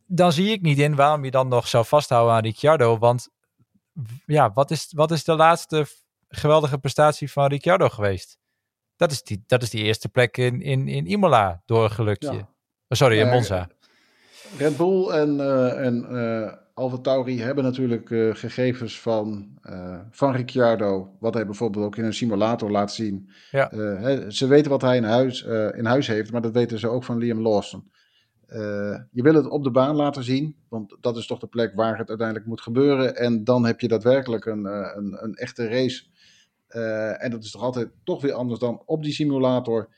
[0.05, 2.97] dan zie ik niet in waarom je dan nog zou vasthouden aan Ricciardo.
[2.97, 3.29] Want
[4.25, 5.85] ja, wat is, wat is de laatste
[6.29, 8.37] geweldige prestatie van Ricciardo geweest?
[8.95, 12.29] Dat is die, dat is die eerste plek in, in, in Imola door een gelukje.
[12.31, 12.45] Oh,
[12.87, 13.69] sorry, in Monza.
[14.57, 19.57] Red Bull en, uh, en uh, Alfa Tauri hebben natuurlijk uh, gegevens van,
[20.11, 21.15] van Ricciardo.
[21.19, 23.31] Wat hij bijvoorbeeld ook in een simulator laat zien.
[23.51, 23.69] Ja.
[24.29, 25.41] Ze weten wat hij in huis,
[25.75, 27.89] in huis heeft, maar dat weten ze ook van Liam Lawson.
[28.53, 31.75] Uh, je wil het op de baan laten zien, want dat is toch de plek
[31.75, 33.15] waar het uiteindelijk moet gebeuren.
[33.15, 36.03] En dan heb je daadwerkelijk een, uh, een, een, echte race.
[36.69, 39.89] Uh, en dat is toch altijd toch weer anders dan op die simulator.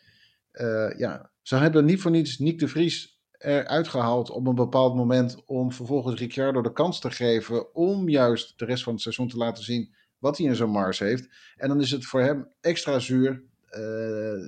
[0.97, 5.45] ja, ze hebben niet voor niets Nick de Vries eruit gehaald op een bepaald moment
[5.45, 9.37] om vervolgens Ricciardo de kans te geven om juist de rest van het seizoen te
[9.37, 11.29] laten zien wat hij in zijn mars heeft.
[11.55, 13.43] En dan is het voor hem extra zuur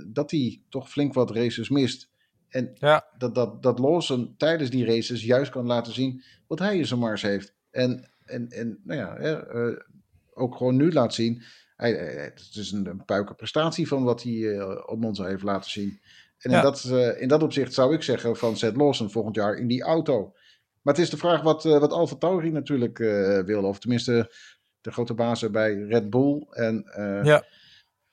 [0.08, 2.14] dat hij toch flink wat races mist.
[2.56, 3.06] En ja.
[3.18, 7.00] dat, dat, dat Lawson tijdens die races juist kan laten zien wat hij in zijn
[7.00, 7.54] mars heeft.
[7.72, 9.20] En, en, en nou ja,
[9.54, 9.78] uh,
[10.34, 11.44] ook gewoon nu laat zien.
[11.76, 15.72] Hij, het is een, een puike prestatie van wat hij uh, op Monza heeft laten
[15.72, 16.00] zien.
[16.38, 19.56] En in, dat, uh, in dat opzicht zou ik zeggen van zet Lawson volgend jaar
[19.56, 20.34] in die auto.
[20.82, 22.98] Maar het is de vraag wat, wat Alfa Tauri natuurlijk
[23.46, 23.64] wil.
[23.64, 24.32] Of tenminste
[24.82, 26.48] de grote bazen bij Red Bull.
[26.50, 26.86] En,
[27.24, 27.44] ja.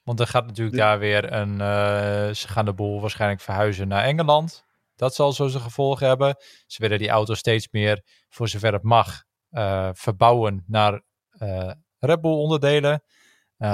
[0.02, 1.52] Want er gaat natuurlijk daar weer een.
[1.52, 4.64] Uh, ze gaan de boel waarschijnlijk verhuizen naar Engeland.
[4.96, 6.36] Dat zal zo zijn gevolgen hebben.
[6.66, 11.02] Ze willen die auto steeds meer, voor zover het mag, uh, verbouwen naar
[11.42, 13.02] uh, Red Bull onderdelen.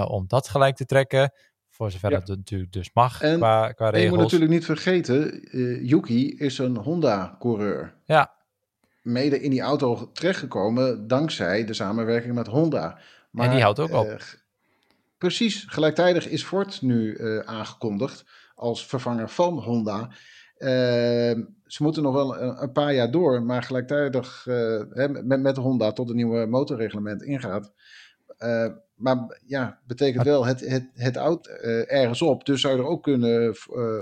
[0.06, 1.32] om dat gelijk te trekken.
[1.68, 2.18] Voor zover ja.
[2.18, 3.94] dat natuurlijk dus mag en, qua, qua regels.
[3.94, 5.40] En je moet natuurlijk niet vergeten,
[5.86, 7.94] Yuki is een Honda-coureur.
[8.04, 8.34] Ja.
[9.02, 12.98] Mede in die auto terechtgekomen dankzij de samenwerking met Honda.
[13.30, 14.20] Maar, en die houdt ook op.
[15.18, 20.10] Precies, gelijktijdig is Ford nu uh, aangekondigd als vervanger van Honda.
[20.58, 20.68] Uh,
[21.66, 24.82] ze moeten nog wel een, een, paar jaar door, maar gelijktijdig uh,
[25.22, 27.72] met, met Honda tot een nieuwe motorreglement ingaat.
[28.94, 31.46] maar ja, betekent wel het, het, het oud
[31.86, 32.46] ergens op.
[32.46, 33.54] Dus zou je er ook kunnen,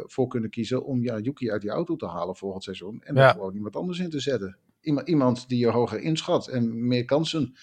[0.06, 3.02] voor kunnen kiezen om ja, Yuki uit die auto te halen volgend seizoen.
[3.04, 3.28] En ja.
[3.28, 4.58] er gewoon iemand anders in te zetten.
[4.80, 7.56] Iemand, iemand die je hoger inschat en meer kansen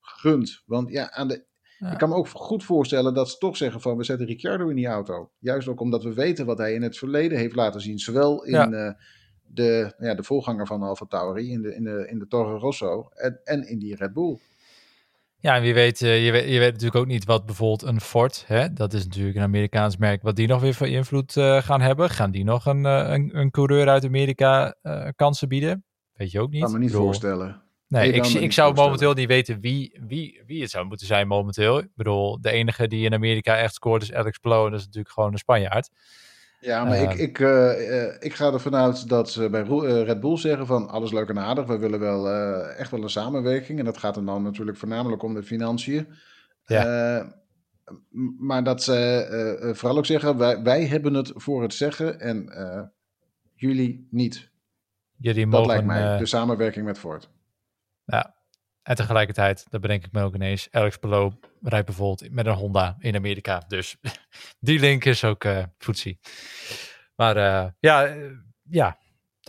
[0.00, 0.62] gunt.
[0.66, 1.44] Want ja, aan de
[1.90, 4.76] ik kan me ook goed voorstellen dat ze toch zeggen van we zetten Ricciardo in
[4.76, 5.30] die auto.
[5.38, 7.98] Juist ook omdat we weten wat hij in het verleden heeft laten zien.
[7.98, 8.68] Zowel in ja.
[8.68, 8.92] uh,
[9.42, 13.08] de, ja, de voorganger van Alfa Tauri, in de, in de, in de Toro Rosso
[13.14, 14.38] en, en in die Red Bull.
[15.36, 18.00] Ja, en wie weet, uh, je weet, je weet natuurlijk ook niet wat bijvoorbeeld een
[18.00, 21.62] Ford, hè, dat is natuurlijk een Amerikaans merk, wat die nog weer voor invloed uh,
[21.62, 22.10] gaan hebben.
[22.10, 24.74] Gaan die nog een, een, een coureur uit Amerika
[25.16, 25.84] kansen bieden?
[26.12, 26.62] Weet je ook niet.
[26.62, 27.61] Kan me niet bedoel, voorstellen.
[27.92, 31.78] Nee, ik, ik zou momenteel niet weten wie, wie, wie het zou moeten zijn momenteel.
[31.78, 34.64] Ik bedoel, de enige die in Amerika echt scoort is Alex Palou.
[34.64, 35.90] En dat is natuurlijk gewoon een Spanjaard.
[36.60, 39.62] Ja, maar uh, ik, ik, uh, uh, ik ga ervan uit dat ze bij
[40.02, 41.66] Red Bull zeggen van alles leuk en aardig.
[41.66, 42.30] We willen wel
[42.76, 43.78] echt wel een samenwerking.
[43.78, 46.08] En dat gaat dan, dan natuurlijk voornamelijk om de financiën.
[46.64, 47.34] Ja.
[48.38, 52.52] maar dat ze vooral ook zeggen, wij, wij hebben het voor het zeggen en
[53.54, 54.50] jullie niet.
[55.16, 57.30] Jullie dat mogen, lijkt mij de samenwerking met Ford.
[58.04, 58.36] Ja,
[58.82, 62.96] en tegelijkertijd, dat bedenk ik me ook ineens, Alex Palou rijdt bijvoorbeeld met een Honda
[62.98, 63.64] in Amerika.
[63.68, 63.96] Dus
[64.60, 66.18] die link is ook uh, footsie.
[67.14, 68.30] Maar uh, ja, uh,
[68.62, 68.98] ja.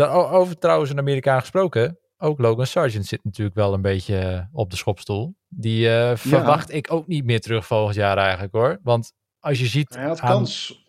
[0.10, 4.70] over trouwens een Amerikaan gesproken, ook Logan Sargent zit natuurlijk wel een beetje eh, op
[4.70, 5.36] de schopstoel.
[5.48, 8.80] Die uh, verwacht ik ook niet meer terug volgend jaar eigenlijk hoor.
[8.84, 9.96] Want als je ziet...
[9.96, 10.83] Hij had, kans,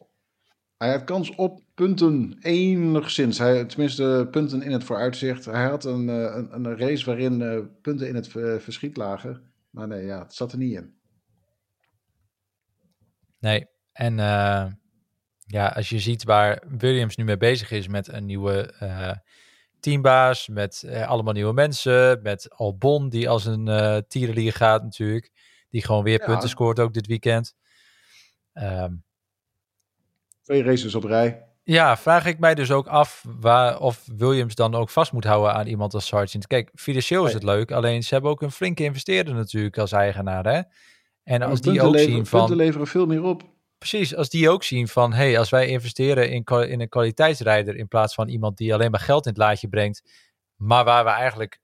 [0.76, 3.38] hij had kans op punten enigszins.
[3.38, 5.44] Hij, tenminste punten in het vooruitzicht.
[5.44, 8.28] Hij had een, een, een race waarin punten in het
[8.62, 9.52] verschiet lagen.
[9.70, 10.94] Maar nee, ja, het zat er niet in.
[13.38, 14.16] Nee, en
[15.46, 18.74] ja, als je ziet waar Williams nu mee bezig is met een nieuwe
[19.84, 25.30] teambaas, met eh, allemaal nieuwe mensen, met Albon die als een uh, tierenlier gaat natuurlijk,
[25.70, 27.54] die gewoon weer punten scoort ook dit weekend.
[28.52, 29.04] Um,
[30.44, 31.44] Twee races op rij.
[31.62, 35.54] Ja, vraag ik mij dus ook af waar, of Williams dan ook vast moet houden
[35.54, 36.46] aan iemand als Sargent.
[36.46, 40.46] Kijk, financieel is het leuk, alleen ze hebben ook een flinke investeerder natuurlijk als eigenaar.
[40.46, 40.60] Hè?
[41.22, 42.38] En als die ook zien van...
[42.38, 43.42] Punten leveren veel meer op.
[43.78, 47.88] Precies, als die ook zien van, hey, als wij investeren in, in een kwaliteitsrijder in
[47.88, 50.02] plaats van iemand die alleen maar geld in het laadje brengt,
[50.56, 51.60] maar waar we eigenlijk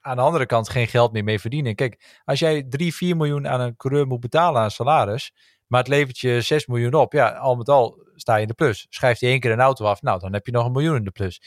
[0.00, 1.74] aan de andere kant geen geld meer mee verdienen.
[1.74, 5.32] Kijk, als jij 3, 4 miljoen aan een coureur moet betalen aan salaris,
[5.70, 8.54] maar het levert je 6 miljoen op, ja, al met al sta je in de
[8.54, 8.86] plus.
[8.88, 11.04] Schrijft hij één keer een auto af, nou, dan heb je nog een miljoen in
[11.04, 11.42] de plus.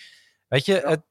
[0.48, 1.02] Weet je, het,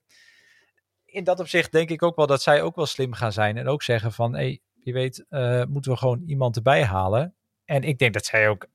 [1.05, 3.69] in dat opzicht denk ik ook wel dat zij ook wel slim gaan zijn en
[3.69, 7.35] ook zeggen van, hey, wie weet, uh, moeten we gewoon iemand erbij halen.
[7.65, 8.67] En ik denk dat zij ook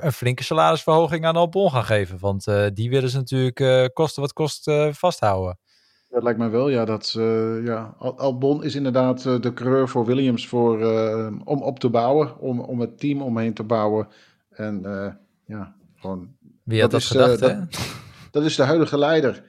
[0.00, 2.18] een, flinke salarisverhoging aan Albon gaan geven.
[2.18, 5.58] Want uh, die willen ze natuurlijk uh, kosten wat kost vasthouden.
[6.12, 6.84] Dat lijkt me wel, ja.
[6.84, 7.12] Dat,
[7.64, 7.94] ja.
[7.98, 10.84] Albon is inderdaad de coureur voor Williams voor,
[11.44, 12.38] om op te bouwen.
[12.38, 14.08] Om, om het team omheen te bouwen.
[14.50, 14.80] En
[15.46, 16.28] ja, gewoon...
[16.64, 17.56] Wie had dat, is, gedacht, dat,
[18.30, 19.44] dat, is de huidige leider.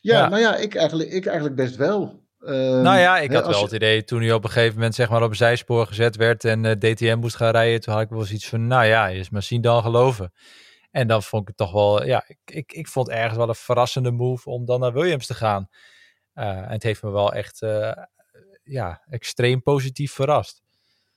[0.00, 2.20] Ja, ja, nou ja, ik eigenlijk, ik eigenlijk best wel.
[2.40, 5.10] Ehm, nou ja, ik had wel het idee toen hij op een gegeven moment zeg
[5.10, 7.80] maar op een zijspoor gezet werd en eh, DTM moest gaan rijden.
[7.80, 10.32] Toen had ik wel eens iets van, nou ja, is maar zien dan geloven.
[10.90, 13.54] En dan vond ik het toch wel, ja, ik, ik, ik vond ergens wel een
[13.54, 15.68] verrassende move om dan naar Williams te gaan.
[16.34, 17.92] Uh, en het heeft me wel echt, uh,
[18.62, 20.62] ja, extreem positief verrast.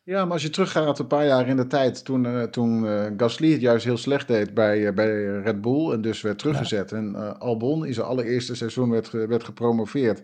[0.04, 2.86] Ja, maar als je teruggaat een paar jaar in de tijd, toen, uh, toen
[3.17, 6.91] Gasly het juist heel slecht deed bij, bij Red Bull en dus werd teruggezet.
[6.91, 10.23] En Albon in zijn allereerste seizoen werd, werd gepromoveerd.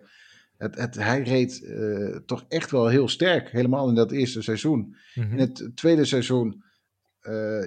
[0.58, 1.74] Het, het, hij reed
[2.26, 4.96] toch echt wel heel sterk, helemaal in dat eerste seizoen.
[5.16, 5.32] Mhm.
[5.32, 6.64] In het tweede seizoen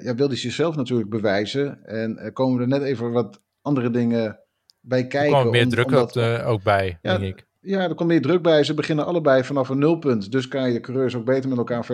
[0.03, 1.85] ja, wilde hij zichzelf natuurlijk bewijzen.
[1.85, 4.42] En komen er net even wat andere dingen
[4.83, 5.35] bij kijken.
[5.35, 7.47] Er kwam meer druk omdat, op ook bij, ja, denk ik.
[7.61, 8.65] Ja, er komt meer druk bij.
[8.65, 10.33] Ze beginnen allebei vanaf een nulpunt.
[10.33, 11.85] Dus kan je coureurs ook beter met elkaar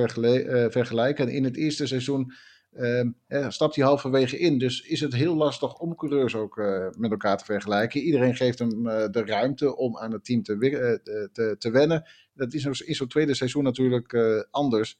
[0.70, 1.27] vergelijken.
[1.27, 2.33] En in het eerste seizoen
[2.72, 4.59] uh, stapt hij halverwege in.
[4.59, 8.01] Dus is het heel lastig om coureurs ook uh, met elkaar te vergelijken.
[8.01, 10.59] Iedereen geeft hem uh, de ruimte om aan het team te,
[11.33, 12.09] te, te wennen.
[12.35, 14.16] Dat is in zo'n tweede seizoen natuurlijk
[14.51, 14.98] anders.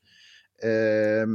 [0.57, 1.31] Ehm,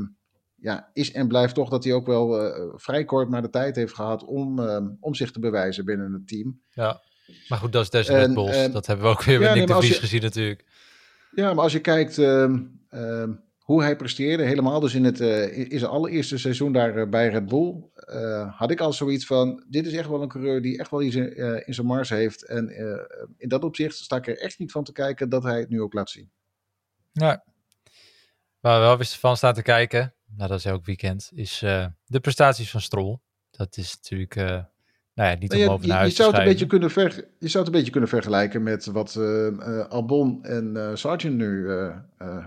[0.63, 3.93] ja, is en blijft toch dat hij ook wel vrij kort maar de tijd heeft
[3.93, 6.61] gehad om, ehm, om zich te bewijzen binnen het team.
[6.69, 7.01] Ja,
[7.47, 8.71] maar goed, dat is des Red Bulls.
[8.71, 10.65] dat hebben we ook weer met Nick de Vries gezien natuurlijk.
[11.31, 12.17] Ja, maar als je kijkt
[13.63, 17.29] hoe hij presteerde, helemaal dus in, het, uh, in zijn allereerste seizoen daar uh, bij
[17.29, 20.79] Red Bull, uh, had ik al zoiets van, dit is echt wel een coureur die
[20.79, 22.45] echt wel iets in, in zijn mars heeft.
[22.45, 22.69] En
[23.37, 25.81] in dat opzicht sta ik er echt niet van te kijken dat hij het nu
[25.81, 26.31] ook laat zien.
[27.11, 27.43] Ja,
[28.59, 31.59] waar we wel wisten van staan te kijken, nou dat is elk weekend, is
[32.05, 33.19] de prestaties van Stroll.
[33.51, 34.35] Dat is natuurlijk
[35.15, 37.27] nou ja, niet nou om over naar je, je, zou het een beetje kunnen ver,
[37.39, 41.69] je zou het een beetje kunnen vergelijken met wat uh, Albon en Sargent nu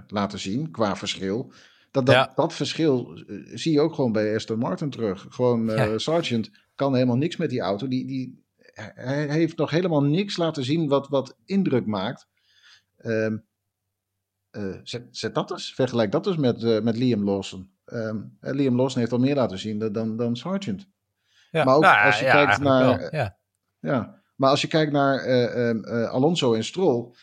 [0.09, 1.53] laten zien qua verschil.
[1.91, 3.19] Dat, dat, dat verschil
[3.55, 5.27] zie je ook gewoon bij Aston Martin terug.
[5.29, 5.99] Gewoon ja.
[5.99, 7.89] Sargent kan helemaal niks met die auto.
[7.89, 8.45] Die, die,
[8.95, 12.29] hij heeft nog helemaal niks laten zien wat, wat indruk maakt.
[13.05, 13.45] Um,
[14.83, 17.71] zet, zet, dat eens, vergelijk dat eens met, met Liam Lawson.
[17.93, 20.89] Um, Liam Lawson heeft al meer laten zien dan, dan Sargent.
[21.51, 21.65] Ja.
[21.65, 23.15] Maar ook nou, als je kijkt naar.
[23.15, 23.39] ja.
[23.79, 24.23] ja.
[24.37, 27.15] Maar als je kijkt naar uh, Alonso en Stroll.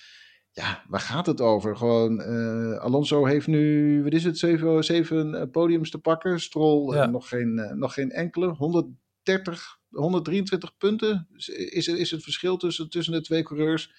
[0.51, 1.77] Ja, waar gaat het over?
[1.77, 6.39] Gewoon, uh, Alonso heeft nu, wat is het, zeven, zeven podiums te pakken.
[6.39, 8.47] Stroll nog, geen, nog geen enkele.
[8.47, 11.27] 130, 123 punten
[11.69, 13.93] is, is het verschil tussen, tussen de twee coureurs.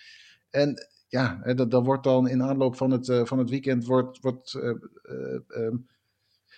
[0.51, 4.55] En ja, dat, dat wordt dan in aanloop van het, van het weekend wordt, wordt
[5.49, 5.87] um,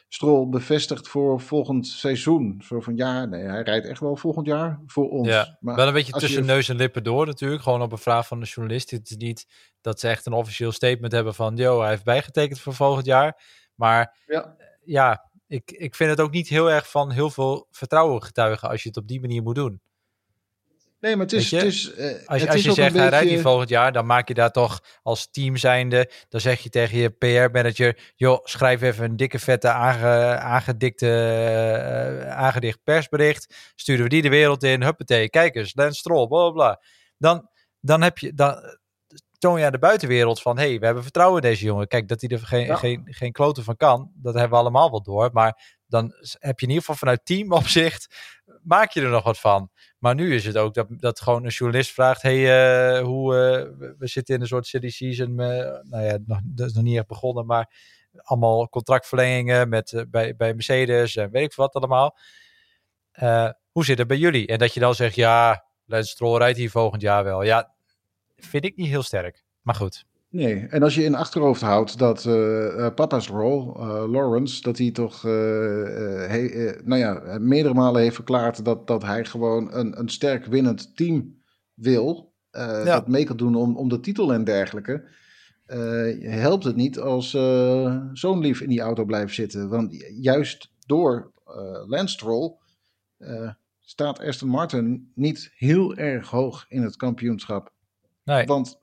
[0.09, 2.63] Stroll bevestigd voor volgend seizoen.
[2.65, 5.29] Zo van ja, nee, hij rijdt echt wel volgend jaar voor ons.
[5.29, 7.63] Ja, maar wel een beetje tussen neus en lippen door natuurlijk.
[7.63, 8.91] Gewoon op een vraag van de journalist.
[8.91, 9.47] Het is niet
[9.81, 11.57] dat ze echt een officieel statement hebben van...
[11.57, 13.43] joh, hij heeft bijgetekend voor volgend jaar.
[13.75, 18.23] Maar ja, ja ik, ik vind het ook niet heel erg van heel veel vertrouwen
[18.23, 18.69] getuigen...
[18.69, 19.81] als je het op die manier moet doen.
[21.01, 21.51] Nee, maar het is...
[21.51, 24.29] Het is uh, als je, als je zegt, hij rijdt niet volgend jaar, dan maak
[24.29, 26.11] je daar toch als team zijnde...
[26.29, 28.13] dan zeg je tegen je PR-manager...
[28.17, 33.73] joh, schrijf even een dikke, vette, aange, aangedikte, uh, aangedicht persbericht.
[33.75, 36.83] Sturen we die de wereld in, huppatee, kijk eens, Lance Stroll, bla, bla.
[37.19, 37.49] Dan,
[37.81, 38.61] dan heb je, dan
[39.39, 41.89] toon je aan de buitenwereld van, hé, hey, we hebben vertrouwen in deze jongen.
[41.89, 42.77] Kijk, dat hij er geen, Ja.
[42.77, 45.31] geen, geen kloten van kan, dat hebben we allemaal wel door.
[45.33, 48.15] Maar dan heb je in ieder geval vanuit teamopzicht,
[48.67, 49.71] maak je er nog wat van.
[49.99, 53.91] Maar nu is het ook dat, dat gewoon een journalist vraagt, hey, eh, hoe, eh,
[53.99, 56.97] we, zitten in een soort silly season, eh, nou ja, nog, dat is nog niet
[56.97, 57.71] echt begonnen, maar
[58.13, 62.17] allemaal contractverlengingen met, bij, bij Mercedes en weet ik wat allemaal.
[63.71, 64.47] Hoe zit het bij jullie?
[64.47, 67.43] En dat je dan zegt, ja, Lance Stroll rijdt hier volgend jaar wel.
[67.43, 67.75] Ja,
[68.37, 69.45] vind ik niet heel sterk.
[69.61, 70.05] Maar goed.
[70.37, 74.91] Nee, en als je in achterhoofd houdt dat eh, papa's rol, eh, Lawrence, dat hij
[74.91, 80.45] toch he- nou ja, meerdere malen heeft verklaard dat, dat hij gewoon een, een sterk
[80.47, 81.43] winnend team
[81.75, 82.35] wil.
[82.51, 82.85] Ja.
[82.85, 85.09] Dat mee kan doen om, om de titel en dergelijke.
[86.21, 87.31] helpt het niet als
[88.13, 89.69] zo'n lief in die auto blijft zitten.
[89.69, 91.33] Want juist door
[91.87, 92.53] Lance Stroll
[93.81, 97.73] staat Aston Martin niet heel erg hoog in het kampioenschap.
[98.25, 98.81] Nee, Want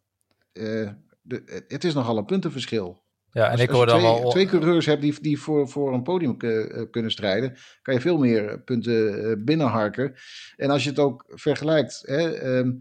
[1.24, 3.04] de, het is nogal een puntenverschil.
[3.32, 4.30] ja, en Als, ik hoor dan twee, wel...
[4.30, 8.02] twee coureurs hebt die, die voor, voor een podium eh, eh, kunnen strijden, kan je
[8.02, 10.14] veel meer punten eh, binnenharken.
[10.56, 12.72] En als je het ook vergelijkt, hè, ehm,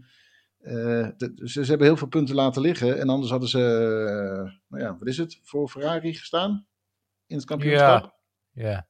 [0.57, 2.99] eh, de- ze, ze hebben heel veel punten laten liggen.
[2.99, 6.67] En anders hadden ze, eh, nou ja, wat is het, voor Ferrari gestaan
[7.25, 8.03] in het kampioenschap.
[8.51, 8.65] Ja.
[8.65, 8.87] Ja,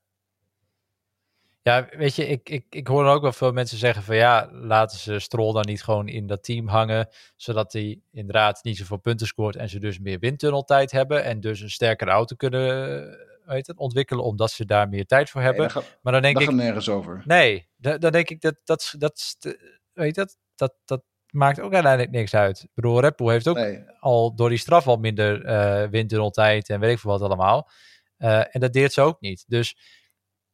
[1.97, 5.19] weet je, ik, ik, ik hoor ook wel veel mensen zeggen van ja, laten ze
[5.19, 9.55] Stroll dan niet gewoon in dat team hangen, zodat hij inderdaad niet zoveel punten scoort
[9.55, 13.77] en ze dus meer windtunneltijd hebben en dus een sterkere auto kunnen eh, weet het,
[13.77, 15.71] ontwikkelen, omdat ze daar meer tijd voor hebben.
[15.71, 17.21] gaat, maar dan denk ik, gaat nergens over.
[17.25, 19.45] nee, da- dan denk ik dat, dat, dat,
[19.93, 22.59] weet dat, dat, dat maakt ook uiteindelijk niks uit.
[22.63, 23.83] Ik bedoel, Red Bull heeft ook Nee.
[23.99, 27.69] al door die straf al minder eh windtunneltijd en weet ik veel wat allemaal.
[28.17, 29.43] Eh, en dat deert ze ook niet.
[29.47, 29.77] Dus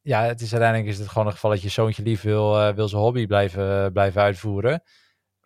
[0.10, 2.74] ja, het is uiteindelijk is het gewoon een geval dat je zoontje lief wil, eh,
[2.76, 4.84] wil zijn hobby blijven, blijven uitvoeren.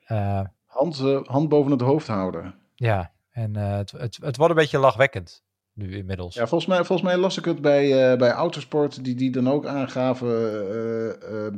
[0.06, 2.56] Eh, Hand, eh, hand boven het hoofd houden.
[2.76, 6.36] ja, en eh, het, het, het wordt een beetje lachwekkend nu inmiddels.
[6.36, 9.50] Ja, volgens mij, volgens mij las ik het bij, eh, bij Autosport, die, die dan
[9.50, 10.28] ook aangaven.
[10.28, 11.54] eh, eh, eh,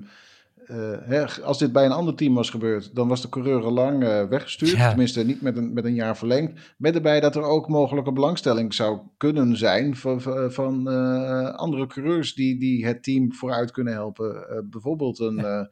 [1.04, 4.04] hè, als dit bij een ander team was gebeurd, dan was de coureur al lang
[4.04, 4.72] eh, weggestuurd.
[4.72, 4.88] Ja.
[4.88, 6.60] Tenminste, niet met een, met een jaar verlengd.
[6.78, 11.88] Met erbij dat er ook mogelijke belangstelling zou kunnen zijn van, van, van, eh, andere
[11.88, 14.50] coureurs die, die het team vooruit kunnen helpen.
[14.50, 15.38] Eh, bijvoorbeeld een.
[15.40, 15.68] eh, eh,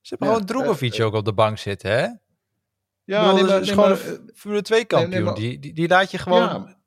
[0.00, 2.06] Ze hebben gewoon Drogovic eh, ook op de bank zitten, hè?
[3.04, 5.10] ja, bedoel, nee, dat maar, is nee, gewoon maar, een eh, Formule 2 kampioen.
[5.10, 6.40] nee, maar- die, die, die laat je gewoon...
[6.40, 6.82] Ja.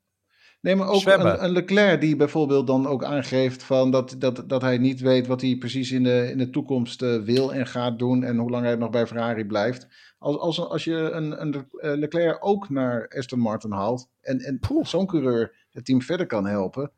[0.68, 4.62] Nee, maar ook een, een Leclerc die bijvoorbeeld dan ook aangeeft van dat, dat, dat
[4.62, 8.00] hij niet weet wat hij precies in de, in de toekomst eh, wil en gaat
[8.00, 9.88] doen en hoe lang hij nog bij Ferrari blijft.
[10.18, 14.60] Als, als, als je een, een eh, Leclerc ook naar Aston Martin haalt en, en
[14.82, 16.92] zo'n coureur het team verder kan helpen,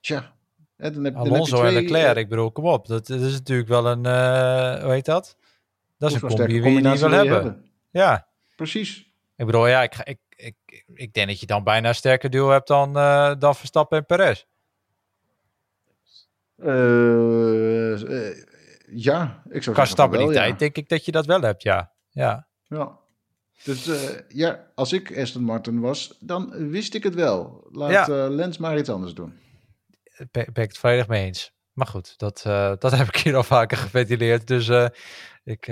[0.00, 0.36] tja.
[0.76, 2.86] Hè, dan heb, dan heb je Alonso en Leclerc, eh, ik bedoel, kom op.
[2.86, 4.06] Dat, dat is natuurlijk wel een...
[4.06, 5.36] eh, hoe heet dat?
[5.98, 7.64] Dat is een combi die je niet wil hebben.
[7.90, 8.28] Ja.
[8.56, 9.12] Precies.
[9.36, 12.30] Ik bedoel, ja, ik, ga- ik, ik, ik denk dat je dan bijna een sterker
[12.30, 14.44] duo hebt dan, eh, dan Verstappen en Perez.
[16.56, 18.36] Eh, eh,
[18.86, 20.56] ja, ik zou Qua stabiliteit ja.
[20.56, 21.92] denk ik dat je dat wel hebt, ja.
[22.08, 22.98] Ja, Ja.
[23.64, 23.90] Dus
[24.28, 27.68] ja, als ik Aston Martin was, dan wist ik het wel.
[27.72, 28.28] Laat Ja.
[28.28, 29.38] Lens maar iets anders doen.
[30.16, 31.52] ben, ben ik het volledig mee eens.
[31.72, 32.40] Maar goed, dat,
[32.78, 34.46] dat heb ik hier al vaker geventileerd.
[34.46, 34.68] Dus
[35.44, 35.64] ik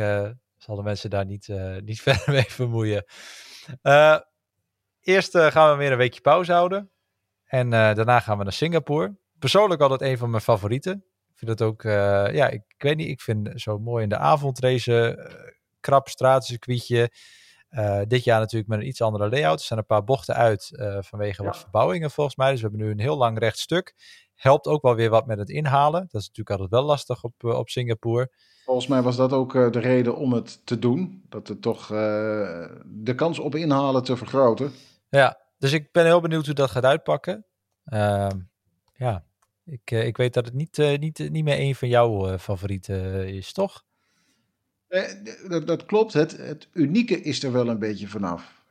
[0.57, 1.48] zal de mensen daar niet,
[1.85, 3.05] niet verder mee vermoeien.
[5.07, 6.90] Eerst eh, gaan we weer een weekje pauze houden.
[7.45, 9.16] En eh, daarna gaan we naar Singapore.
[9.38, 11.05] Persoonlijk altijd een van mijn favorieten.
[11.29, 14.09] Ik vind het ook, eh, ja, ik, ik weet niet, ik vind zo mooi in
[14.09, 15.29] de avondrace,
[15.81, 17.11] krap straatcircuitje.
[17.69, 19.59] Eh dit jaar natuurlijk met een iets andere layout.
[19.59, 22.51] Er zijn een paar bochten uit vanwege wat verbouwingen volgens mij.
[22.51, 23.95] Dus we hebben nu een heel lang recht stuk.
[24.35, 26.01] Helpt ook wel weer wat met het inhalen.
[26.01, 28.31] Dat is natuurlijk altijd wel lastig op, op Singapore.
[28.64, 31.25] Volgens mij was dat ook de reden om het te doen.
[31.29, 31.87] Dat het toch
[32.85, 34.73] de kans op inhalen te vergroten.
[35.09, 37.47] Ja, dus ik ben heel benieuwd hoe dat gaat uitpakken.
[37.85, 38.38] Ehm,
[38.95, 39.25] ja,
[39.64, 42.38] ik, eh, ik weet dat het niet, eh, niet, niet meer een van jouw eh,
[42.38, 43.85] favorieten eh, is, toch?
[44.88, 45.03] Eh,
[45.49, 46.12] dat, dat klopt.
[46.12, 48.64] Het, unieke is er wel een beetje vanaf.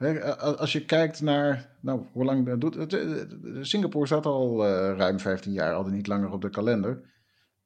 [0.57, 2.93] Als je kijkt naar, nou, hoe lang dat doet.
[2.93, 3.21] Eh,
[3.61, 7.13] Singapore staat al eh, ruim 15 jaar, al niet langer op de kalender.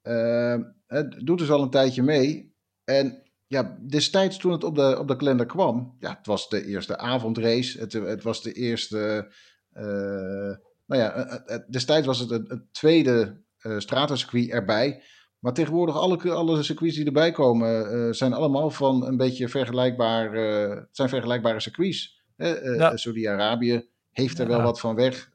[0.01, 2.55] Eh, het doet dus al een tijdje mee.
[2.84, 6.66] En ja, destijds toen het op de, op de kalender kwam, ja, het was de
[6.66, 7.80] eerste avondrace.
[7.80, 9.32] Het, het was de eerste.
[9.74, 15.04] eh, nou ja, eh, eh, destijds was het het, tweede eh stratencircuit erbij.
[15.39, 20.88] Maar tegenwoordig alle, alle circuits die erbij komen, zijn allemaal van een beetje vergelijkbaar, het
[20.91, 22.22] zijn vergelijkbare circuits.
[22.38, 22.97] Ja.
[22.97, 24.56] Saudi-Arabië heeft er Ja.
[24.56, 25.30] wel wat van weg.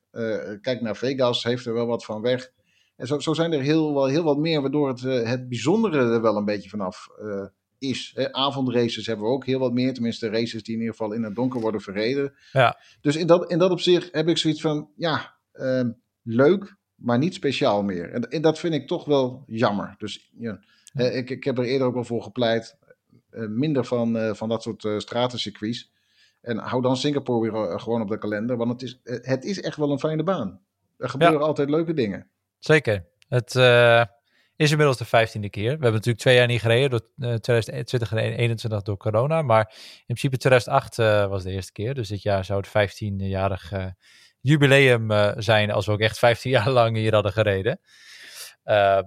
[0.61, 2.51] Kijk naar Vegas, heeft er wel wat van weg.
[2.97, 6.23] En zo, zo zijn er heel, wel, heel wat meer, waardoor het, het bijzondere er
[6.23, 7.09] wel een beetje vanaf
[7.79, 8.13] is.
[8.15, 9.95] Hè, avondraces hebben we ook heel wat meer.
[9.95, 12.35] Tenminste, races die in ieder geval in het donker worden verreden.
[12.53, 12.79] Ja.
[13.01, 15.91] Dus in dat, in dat opzicht heb ik zoiets van, ja, ehm,
[16.23, 18.11] leuk, maar niet speciaal meer.
[18.11, 19.95] En, en dat vind ik toch wel jammer.
[19.99, 20.61] Dus ja,
[20.93, 22.79] eh, ik, ik heb er eerder ook wel voor gepleit.
[23.31, 25.93] eh, minder van, eh, van dat soort stratencircuits.
[26.41, 28.57] En hou dan Singapore weer gewoon op de kalender.
[28.57, 30.61] Want het is, het is echt wel een fijne baan.
[30.97, 32.31] Er gebeuren altijd leuke dingen.
[32.59, 33.05] Zeker.
[33.29, 33.55] Het
[34.57, 35.65] is inmiddels de vijftiende keer.
[35.65, 39.43] We hebben natuurlijk twee jaar niet gereden, door, eh 2020 en 2021 door corona.
[39.43, 41.95] Maar in principe 2008 eh, was de eerste keer.
[41.95, 43.87] Dus dit jaar zou het 15-jarig eh,
[44.41, 47.81] jubileum eh, zijn als we ook echt 15 jaar lang hier hadden gereden.
[48.63, 49.01] Eh,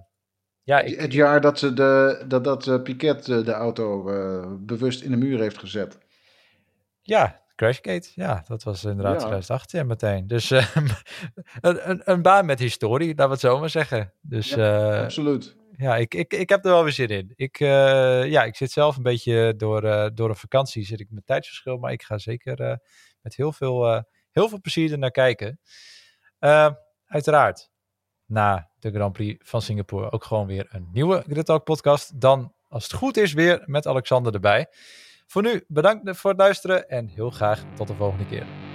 [0.67, 4.51] ja, ik, Het jaar dat, ze de, dat, dat eh, Piquet eh, de auto eh,
[4.59, 5.97] bewust in de muur heeft gezet.
[7.01, 8.10] ja, Crashgate.
[8.16, 9.20] Ja, dat was inderdaad Ja.
[9.20, 10.28] 2008 ja, meteen.
[10.28, 10.76] Dus eh,
[11.62, 14.14] een, een, een baan met historie, laten we het zo maar zeggen.
[14.22, 15.55] Dus eh, Absoluut.
[15.78, 17.34] ja, ik, ik, ik heb er wel weer zin in.
[17.36, 21.26] Ik, eh, ja, ik zit zelf een beetje door, door een vakantie, zit ik met
[21.26, 21.78] tijdsverschil.
[21.78, 22.80] Maar ik ga zeker
[23.22, 25.60] met heel veel, heel veel plezier er naar kijken.
[27.05, 27.70] Uiteraard,
[28.26, 32.22] na de Grand Prix van Singapore ook gewoon weer een nieuwe Grid Talk podcast.
[32.22, 34.68] Dan, als het goed is, weer met Alexander erbij.
[35.28, 38.66] Voor nu, bedankt voor het luisteren en heel graag tot de volgende keer.